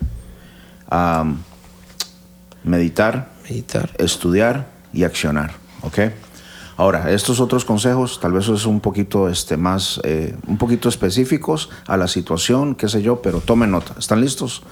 meditar, 2.65 3.31
meditar, 3.49 3.91
estudiar 3.99 4.67
y 4.93 5.05
accionar. 5.05 5.53
¿ok? 5.83 5.99
Ahora, 6.81 7.11
estos 7.13 7.41
otros 7.41 7.67
consejos 7.67 8.21
tal 8.21 8.33
vez 8.33 8.49
es 8.49 8.65
un 8.65 8.81
poquito 8.81 9.29
este, 9.29 9.59
más, 9.59 10.01
eh, 10.03 10.35
un 10.47 10.57
poquito 10.57 10.89
específicos 10.89 11.69
a 11.87 11.99
la 11.99 12.09
situación, 12.09 12.75
qué 12.75 12.89
sé 12.89 13.03
yo, 13.03 13.21
pero 13.21 13.43
tomen 13.43 13.71
nota. 13.71 13.95
¿Están 13.99 14.23
listos? 14.23 14.63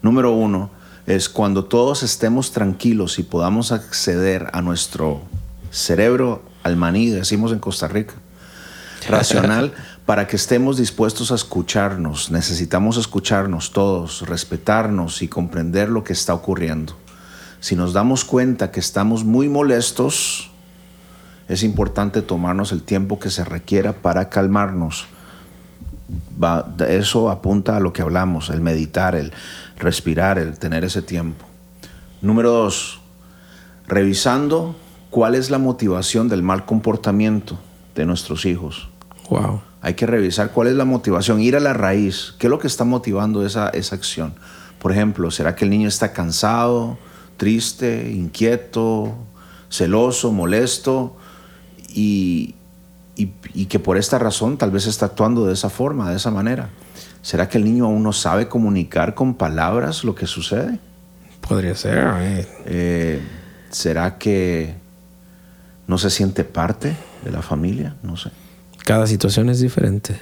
Número 0.00 0.30
uno, 0.30 0.70
es 1.08 1.28
cuando 1.28 1.64
todos 1.64 2.04
estemos 2.04 2.52
tranquilos 2.52 3.18
y 3.18 3.24
podamos 3.24 3.72
acceder 3.72 4.48
a 4.52 4.62
nuestro 4.62 5.22
cerebro 5.72 6.44
al 6.62 6.76
maní, 6.76 7.10
decimos 7.10 7.50
en 7.50 7.58
Costa 7.58 7.88
Rica, 7.88 8.14
racional, 9.08 9.74
para 10.06 10.28
que 10.28 10.36
estemos 10.36 10.76
dispuestos 10.76 11.32
a 11.32 11.34
escucharnos. 11.34 12.30
Necesitamos 12.30 12.98
escucharnos 12.98 13.72
todos, 13.72 14.22
respetarnos 14.28 15.22
y 15.22 15.28
comprender 15.28 15.88
lo 15.88 16.04
que 16.04 16.12
está 16.12 16.34
ocurriendo. 16.34 16.94
Si 17.58 17.74
nos 17.74 17.92
damos 17.92 18.24
cuenta 18.24 18.70
que 18.70 18.78
estamos 18.78 19.24
muy 19.24 19.48
molestos, 19.48 20.52
es 21.48 21.62
importante 21.62 22.22
tomarnos 22.22 22.72
el 22.72 22.82
tiempo 22.82 23.18
que 23.18 23.30
se 23.30 23.44
requiera 23.44 23.94
para 23.94 24.28
calmarnos. 24.28 25.06
eso 26.88 27.30
apunta 27.30 27.76
a 27.76 27.80
lo 27.80 27.92
que 27.92 28.02
hablamos, 28.02 28.50
el 28.50 28.60
meditar, 28.60 29.14
el 29.14 29.32
respirar, 29.78 30.38
el 30.38 30.58
tener 30.58 30.84
ese 30.84 31.02
tiempo. 31.02 31.46
Número 32.20 32.50
dos, 32.50 33.00
revisando 33.86 34.76
cuál 35.10 35.34
es 35.34 35.50
la 35.50 35.58
motivación 35.58 36.28
del 36.28 36.42
mal 36.42 36.66
comportamiento 36.66 37.58
de 37.94 38.04
nuestros 38.04 38.44
hijos. 38.44 38.88
Wow. 39.30 39.62
Hay 39.80 39.94
que 39.94 40.06
revisar 40.06 40.50
cuál 40.50 40.68
es 40.68 40.74
la 40.74 40.84
motivación, 40.84 41.40
ir 41.40 41.56
a 41.56 41.60
la 41.60 41.72
raíz. 41.72 42.34
¿Qué 42.38 42.48
es 42.48 42.50
lo 42.50 42.58
que 42.58 42.66
está 42.66 42.84
motivando 42.84 43.46
esa, 43.46 43.70
esa 43.70 43.94
acción? 43.94 44.34
Por 44.78 44.92
ejemplo, 44.92 45.30
¿será 45.30 45.54
que 45.54 45.64
el 45.64 45.70
niño 45.70 45.88
está 45.88 46.12
cansado, 46.12 46.98
triste, 47.36 48.10
inquieto, 48.10 49.14
celoso, 49.70 50.32
molesto? 50.32 51.16
Y, 51.98 52.54
y, 53.16 53.32
y, 53.54 53.66
que 53.66 53.80
por 53.80 53.96
esta 53.96 54.20
razón 54.20 54.56
tal 54.56 54.70
vez 54.70 54.86
está 54.86 55.06
actuando 55.06 55.46
de 55.46 55.52
esa 55.52 55.68
forma, 55.68 56.08
de 56.10 56.16
esa 56.16 56.30
manera. 56.30 56.70
¿Será 57.22 57.48
que 57.48 57.58
el 57.58 57.64
niño 57.64 57.86
aún 57.86 58.04
no 58.04 58.12
sabe 58.12 58.46
comunicar 58.46 59.16
con 59.16 59.34
palabras 59.34 60.04
lo 60.04 60.14
que 60.14 60.28
sucede? 60.28 60.78
Podría 61.40 61.74
ser. 61.74 62.46
Eh, 62.66 63.20
¿Será 63.70 64.16
que 64.16 64.76
no 65.88 65.98
se 65.98 66.10
siente 66.10 66.44
parte 66.44 66.96
de 67.24 67.32
la 67.32 67.42
familia? 67.42 67.96
No 68.04 68.16
sé. 68.16 68.30
Cada 68.84 69.08
situación 69.08 69.48
es 69.48 69.58
diferente. 69.58 70.20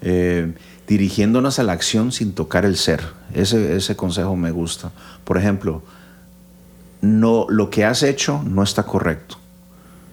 Eh, 0.00 0.54
dirigiéndonos 0.88 1.58
a 1.58 1.62
la 1.62 1.74
acción 1.74 2.10
sin 2.10 2.32
tocar 2.32 2.64
el 2.64 2.78
ser. 2.78 3.02
Ese, 3.34 3.76
ese 3.76 3.96
consejo 3.96 4.34
me 4.34 4.50
gusta. 4.50 4.92
Por 5.24 5.36
ejemplo, 5.36 5.82
no, 7.02 7.44
lo 7.50 7.68
que 7.68 7.84
has 7.84 8.02
hecho 8.02 8.42
no 8.42 8.62
está 8.62 8.84
correcto 8.84 9.36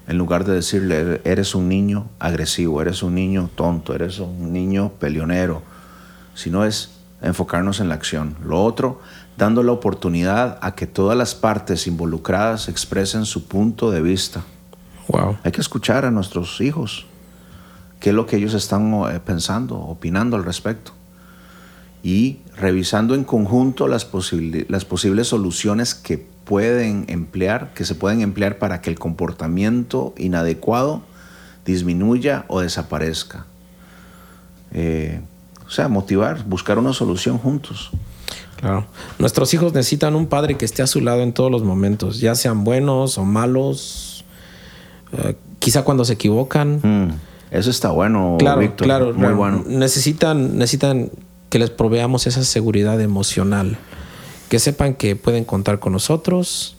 en 0.08 0.18
lugar 0.18 0.44
de 0.44 0.54
decirle, 0.54 1.22
eres 1.24 1.56
un 1.56 1.70
niño 1.70 2.10
agresivo, 2.20 2.82
eres 2.82 3.04
un 3.04 3.16
niño 3.16 3.50
tonto, 3.56 3.96
eres 3.96 4.20
un 4.20 4.52
niño 4.52 4.92
peleonero, 5.00 5.62
sino 6.36 6.66
es 6.66 6.92
enfocarnos 7.22 7.80
en 7.80 7.88
la 7.88 7.96
acción. 7.96 8.36
Lo 8.44 8.62
otro, 8.64 9.00
dando 9.38 9.64
la 9.64 9.72
oportunidad 9.72 10.60
a 10.62 10.76
que 10.76 10.88
todas 10.88 11.18
las 11.18 11.36
partes 11.36 11.88
involucradas 11.88 12.68
expresen 12.68 13.26
su 13.26 13.48
punto 13.48 13.92
de 13.92 14.02
vista. 14.02 14.44
Wow. 15.08 15.38
Hay 15.44 15.52
que 15.52 15.62
escuchar 15.62 16.06
a 16.06 16.12
nuestros 16.12 16.60
hijos, 16.60 17.06
qué 18.00 18.10
es 18.10 18.16
lo 18.16 18.26
que 18.26 18.36
ellos 18.36 18.54
están 18.54 18.94
eh, 19.10 19.22
pensando, 19.24 19.78
opinando 19.78 20.36
al 20.36 20.44
respecto. 20.44 20.92
Y 22.04 22.40
revisando 22.58 23.16
en 23.16 23.24
conjunto 23.24 23.88
las, 23.88 24.10
las 24.68 24.84
posibles 24.84 25.28
soluciones 25.30 25.96
que 25.96 26.33
pueden 26.44 27.06
emplear, 27.08 27.74
que 27.74 27.86
se 27.86 27.96
pueden 27.96 28.22
emplear 28.22 28.58
para 28.58 28.82
que 28.82 28.90
el 28.90 29.00
comportamiento 29.00 30.14
inadecuado 30.18 31.02
disminuya 31.66 32.46
o 32.48 32.62
desaparezca. 32.62 33.46
Eh, 34.72 35.22
o 35.66 35.70
sea, 35.70 35.88
motivar, 35.88 36.44
buscar 36.46 36.78
una 36.78 36.94
solución 36.94 37.38
juntos. 37.38 37.92
Claro. 38.60 38.86
Nuestros 39.20 39.54
hijos 39.54 39.74
necesitan 39.74 40.16
un 40.16 40.28
padre 40.28 40.56
que 40.58 40.66
esté 40.66 40.82
a 40.82 40.88
su 40.88 41.02
lado 41.02 41.22
en 41.22 41.34
todos 41.34 41.52
los 41.52 41.64
momentos, 41.64 42.20
ya 42.20 42.36
sean 42.36 42.64
buenos 42.64 43.18
o 43.18 43.26
malos, 43.26 44.24
eh, 45.12 45.36
quizá 45.60 45.84
cuando 45.84 46.06
se 46.06 46.14
equivocan. 46.14 46.80
Mm, 46.82 47.12
Eso 47.52 47.70
está 47.70 47.92
bueno, 47.92 48.38
Claro, 48.40 48.62
Víctor. 48.62 48.88
claro. 48.88 49.14
Muy 49.14 49.34
bueno. 49.34 49.64
Necesitan, 49.68 50.58
necesitan 50.58 51.10
que 51.50 51.60
les 51.60 51.70
proveamos 51.70 52.26
esa 52.26 52.44
seguridad 52.44 53.00
emocional. 53.00 53.78
Que 54.54 54.60
sepan 54.60 54.94
que 54.94 55.16
pueden 55.16 55.46
contar 55.46 55.80
con 55.80 55.94
nosotros 55.94 56.76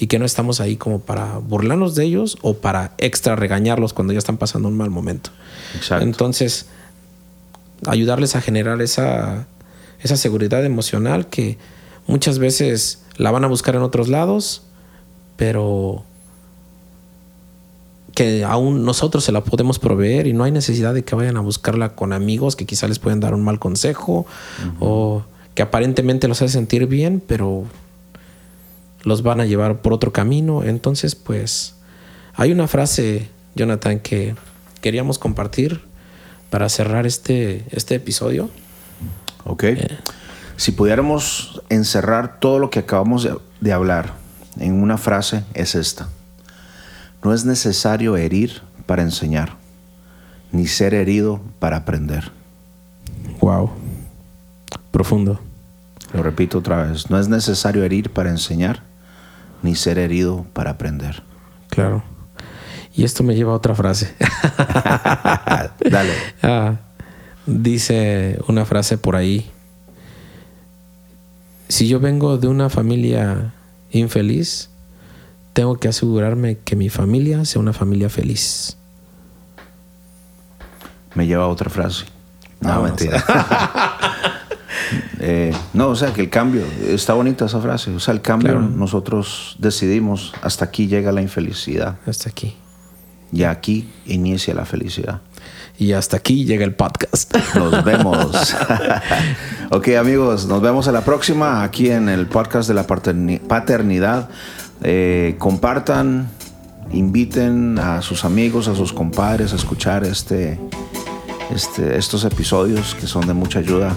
y 0.00 0.06
que 0.06 0.18
no 0.18 0.24
estamos 0.24 0.62
ahí 0.62 0.76
como 0.76 1.00
para 1.00 1.36
burlarnos 1.36 1.94
de 1.94 2.04
ellos 2.06 2.38
o 2.40 2.54
para 2.54 2.92
extra 2.96 3.36
regañarlos 3.36 3.92
cuando 3.92 4.14
ya 4.14 4.18
están 4.18 4.38
pasando 4.38 4.68
un 4.68 4.76
mal 4.78 4.88
momento. 4.88 5.28
Exacto. 5.76 6.02
Entonces, 6.02 6.64
ayudarles 7.86 8.36
a 8.36 8.40
generar 8.40 8.80
esa, 8.80 9.46
esa 10.00 10.16
seguridad 10.16 10.64
emocional 10.64 11.26
que 11.26 11.58
muchas 12.06 12.38
veces 12.38 13.02
la 13.18 13.30
van 13.30 13.44
a 13.44 13.48
buscar 13.48 13.74
en 13.74 13.82
otros 13.82 14.08
lados, 14.08 14.62
pero 15.36 16.04
que 18.14 18.44
aún 18.44 18.86
nosotros 18.86 19.24
se 19.24 19.32
la 19.32 19.44
podemos 19.44 19.78
proveer 19.78 20.26
y 20.26 20.32
no 20.32 20.44
hay 20.44 20.52
necesidad 20.52 20.94
de 20.94 21.04
que 21.04 21.14
vayan 21.14 21.36
a 21.36 21.40
buscarla 21.40 21.96
con 21.96 22.14
amigos 22.14 22.56
que 22.56 22.64
quizá 22.64 22.88
les 22.88 22.98
pueden 22.98 23.20
dar 23.20 23.34
un 23.34 23.44
mal 23.44 23.58
consejo 23.58 24.24
o 24.80 25.22
que 25.54 25.62
aparentemente 25.62 26.28
los 26.28 26.42
hace 26.42 26.52
sentir 26.52 26.86
bien, 26.86 27.22
pero 27.24 27.64
los 29.02 29.22
van 29.22 29.40
a 29.40 29.46
llevar 29.46 29.82
por 29.82 29.92
otro 29.92 30.12
camino. 30.12 30.64
Entonces, 30.64 31.14
pues, 31.14 31.76
hay 32.34 32.52
una 32.52 32.66
frase, 32.66 33.28
Jonathan, 33.54 34.00
que 34.00 34.34
queríamos 34.80 35.18
compartir 35.18 35.80
para 36.50 36.68
cerrar 36.68 37.06
este, 37.06 37.64
este 37.70 37.94
episodio. 37.94 38.50
Ok. 39.44 39.64
Si 40.56 40.72
pudiéramos 40.72 41.62
encerrar 41.68 42.38
todo 42.40 42.58
lo 42.58 42.70
que 42.70 42.80
acabamos 42.80 43.24
de, 43.24 43.36
de 43.60 43.72
hablar 43.72 44.14
en 44.58 44.74
una 44.74 44.98
frase, 44.98 45.44
es 45.54 45.74
esta. 45.74 46.08
No 47.22 47.32
es 47.32 47.44
necesario 47.44 48.16
herir 48.16 48.62
para 48.86 49.02
enseñar, 49.02 49.56
ni 50.52 50.66
ser 50.66 50.94
herido 50.94 51.40
para 51.58 51.78
aprender. 51.78 52.30
Wow. 53.40 53.70
Profundo. 54.94 55.40
Lo 56.12 56.22
repito 56.22 56.58
otra 56.58 56.84
vez. 56.84 57.10
No 57.10 57.18
es 57.18 57.26
necesario 57.26 57.82
herir 57.82 58.10
para 58.12 58.30
enseñar, 58.30 58.84
ni 59.60 59.74
ser 59.74 59.98
herido 59.98 60.46
para 60.52 60.70
aprender. 60.70 61.24
Claro. 61.68 62.04
Y 62.94 63.02
esto 63.02 63.24
me 63.24 63.34
lleva 63.34 63.50
a 63.52 63.56
otra 63.56 63.74
frase. 63.74 64.14
Dale. 65.90 66.12
Ah, 66.44 66.76
dice 67.44 68.38
una 68.46 68.64
frase 68.64 68.96
por 68.96 69.16
ahí. 69.16 69.50
Si 71.68 71.88
yo 71.88 71.98
vengo 71.98 72.38
de 72.38 72.46
una 72.46 72.70
familia 72.70 73.52
infeliz, 73.90 74.70
tengo 75.54 75.74
que 75.78 75.88
asegurarme 75.88 76.58
que 76.58 76.76
mi 76.76 76.88
familia 76.88 77.44
sea 77.46 77.60
una 77.60 77.72
familia 77.72 78.10
feliz. 78.10 78.76
Me 81.16 81.26
lleva 81.26 81.42
a 81.46 81.48
otra 81.48 81.68
frase. 81.68 82.04
No, 82.60 82.70
Ah, 82.70 82.74
no 82.76 82.82
mentira. 82.84 83.24
Eh, 85.20 85.52
no, 85.72 85.88
o 85.88 85.96
sea, 85.96 86.12
que 86.12 86.20
el 86.20 86.30
cambio, 86.30 86.62
está 86.88 87.14
bonita 87.14 87.46
esa 87.46 87.60
frase. 87.60 87.90
O 87.94 88.00
sea, 88.00 88.14
el 88.14 88.20
cambio 88.20 88.52
Claro. 88.52 88.68
nosotros 88.68 89.56
decidimos, 89.58 90.32
hasta 90.42 90.64
aquí 90.66 90.86
llega 90.86 91.12
la 91.12 91.22
infelicidad. 91.22 91.96
Hasta 92.06 92.30
aquí. 92.30 92.54
Y 93.32 93.42
aquí 93.44 93.88
inicia 94.06 94.54
la 94.54 94.64
felicidad. 94.64 95.20
Y 95.78 95.92
hasta 95.92 96.16
aquí 96.18 96.44
llega 96.44 96.64
el 96.64 96.74
podcast. 96.74 97.34
Nos 97.56 97.82
vemos. 97.84 98.54
ok, 99.70 99.88
amigos, 99.98 100.46
nos 100.46 100.60
vemos 100.62 100.86
a 100.88 100.92
la 100.92 101.00
próxima 101.04 101.64
aquí 101.64 101.90
en 101.90 102.08
el 102.08 102.26
podcast 102.26 102.68
de 102.68 102.74
la 102.74 102.86
paterni- 102.86 103.40
paternidad. 103.40 104.28
Eh, 104.82 105.34
compartan, 105.38 106.28
inviten 106.92 107.78
a 107.80 108.02
sus 108.02 108.24
amigos, 108.24 108.68
a 108.68 108.74
sus 108.76 108.92
compadres 108.92 109.52
a 109.52 109.56
escuchar 109.56 110.04
este, 110.04 110.60
este, 111.52 111.96
estos 111.98 112.24
episodios 112.24 112.94
que 112.94 113.06
son 113.08 113.26
de 113.26 113.34
mucha 113.34 113.58
ayuda 113.58 113.96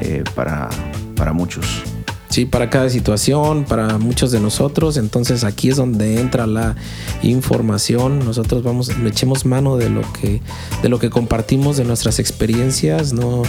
eh, 0.00 0.24
para, 0.34 0.68
para 1.14 1.32
muchos. 1.32 1.82
Sí, 2.28 2.44
para 2.44 2.68
cada 2.68 2.90
situación, 2.90 3.64
para 3.64 3.96
muchos 3.96 4.30
de 4.30 4.40
nosotros. 4.40 4.98
Entonces 4.98 5.42
aquí 5.42 5.70
es 5.70 5.76
donde 5.76 6.20
entra 6.20 6.46
la 6.46 6.76
información. 7.22 8.18
Nosotros 8.18 8.62
vamos, 8.62 8.94
le 8.98 9.08
echemos 9.08 9.46
mano 9.46 9.78
de 9.78 9.88
lo 9.88 10.02
que, 10.12 10.42
de 10.82 10.88
lo 10.90 10.98
que 10.98 11.08
compartimos, 11.08 11.78
de 11.78 11.84
nuestras 11.84 12.18
experiencias. 12.18 13.14
No, 13.14 13.42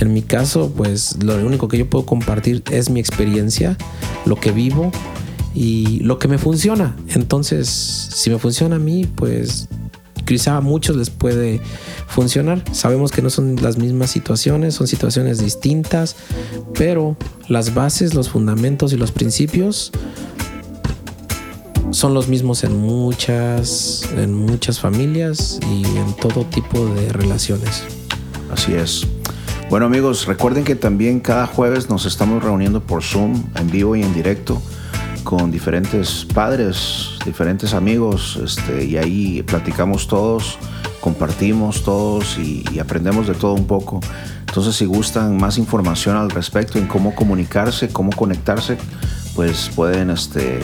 en 0.00 0.14
mi 0.14 0.22
caso, 0.22 0.72
pues 0.74 1.22
lo 1.22 1.34
único 1.44 1.68
que 1.68 1.76
yo 1.76 1.90
puedo 1.90 2.06
compartir 2.06 2.62
es 2.70 2.88
mi 2.88 2.98
experiencia, 2.98 3.76
lo 4.24 4.36
que 4.36 4.52
vivo 4.52 4.90
y 5.54 5.98
lo 6.00 6.18
que 6.18 6.28
me 6.28 6.38
funciona. 6.38 6.96
Entonces, 7.08 7.68
si 7.68 8.30
me 8.30 8.38
funciona 8.38 8.76
a 8.76 8.78
mí, 8.78 9.06
pues 9.16 9.68
quizá 10.30 10.58
a 10.58 10.60
muchos 10.60 10.94
les 10.94 11.10
puede 11.10 11.60
funcionar. 12.06 12.62
Sabemos 12.70 13.10
que 13.10 13.20
no 13.20 13.30
son 13.30 13.56
las 13.56 13.78
mismas 13.78 14.10
situaciones, 14.10 14.74
son 14.76 14.86
situaciones 14.86 15.42
distintas, 15.42 16.14
pero 16.78 17.16
las 17.48 17.74
bases, 17.74 18.14
los 18.14 18.28
fundamentos 18.28 18.92
y 18.92 18.96
los 18.96 19.10
principios 19.10 19.90
son 21.90 22.14
los 22.14 22.28
mismos 22.28 22.62
en 22.62 22.76
muchas, 22.76 24.08
en 24.16 24.32
muchas 24.32 24.78
familias 24.78 25.58
y 25.68 25.84
en 25.84 26.14
todo 26.14 26.44
tipo 26.44 26.86
de 26.86 27.12
relaciones. 27.12 27.82
Así 28.52 28.74
es. 28.74 29.08
Bueno 29.68 29.86
amigos, 29.86 30.26
recuerden 30.26 30.62
que 30.62 30.76
también 30.76 31.18
cada 31.18 31.48
jueves 31.48 31.90
nos 31.90 32.06
estamos 32.06 32.44
reuniendo 32.44 32.80
por 32.80 33.02
Zoom, 33.02 33.42
en 33.56 33.68
vivo 33.68 33.96
y 33.96 34.02
en 34.02 34.14
directo, 34.14 34.62
con 35.24 35.50
diferentes 35.50 36.26
padres, 36.32 37.10
diferentes 37.24 37.74
amigos, 37.74 38.38
este, 38.44 38.84
y 38.84 38.96
ahí 38.96 39.42
platicamos 39.42 40.06
todos, 40.08 40.56
compartimos 41.00 41.82
todos 41.84 42.38
y, 42.38 42.64
y 42.72 42.78
aprendemos 42.78 43.26
de 43.26 43.34
todo 43.34 43.54
un 43.54 43.66
poco. 43.66 44.00
Entonces 44.46 44.74
si 44.76 44.84
gustan 44.84 45.36
más 45.36 45.58
información 45.58 46.16
al 46.16 46.30
respecto 46.30 46.78
en 46.78 46.86
cómo 46.86 47.14
comunicarse, 47.14 47.88
cómo 47.88 48.10
conectarse, 48.10 48.76
pues 49.36 49.70
pueden 49.74 50.10
este, 50.10 50.58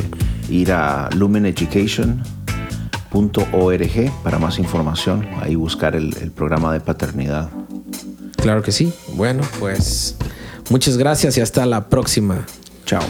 ir 0.50 0.72
a 0.72 1.08
lumeneducation.org 1.14 4.12
para 4.22 4.38
más 4.38 4.58
información, 4.58 5.26
ahí 5.40 5.54
buscar 5.54 5.94
el- 5.94 6.16
el 6.20 6.30
programa 6.32 6.72
de 6.72 6.80
paternidad. 6.80 7.48
Claro 8.36 8.62
que 8.62 8.72
sí. 8.72 8.92
Bueno, 9.14 9.42
pues 9.60 10.16
muchas 10.70 10.96
gracias 10.96 11.36
y 11.36 11.40
hasta 11.40 11.64
la 11.66 11.88
próxima. 11.88 12.44
Chao. 12.84 13.02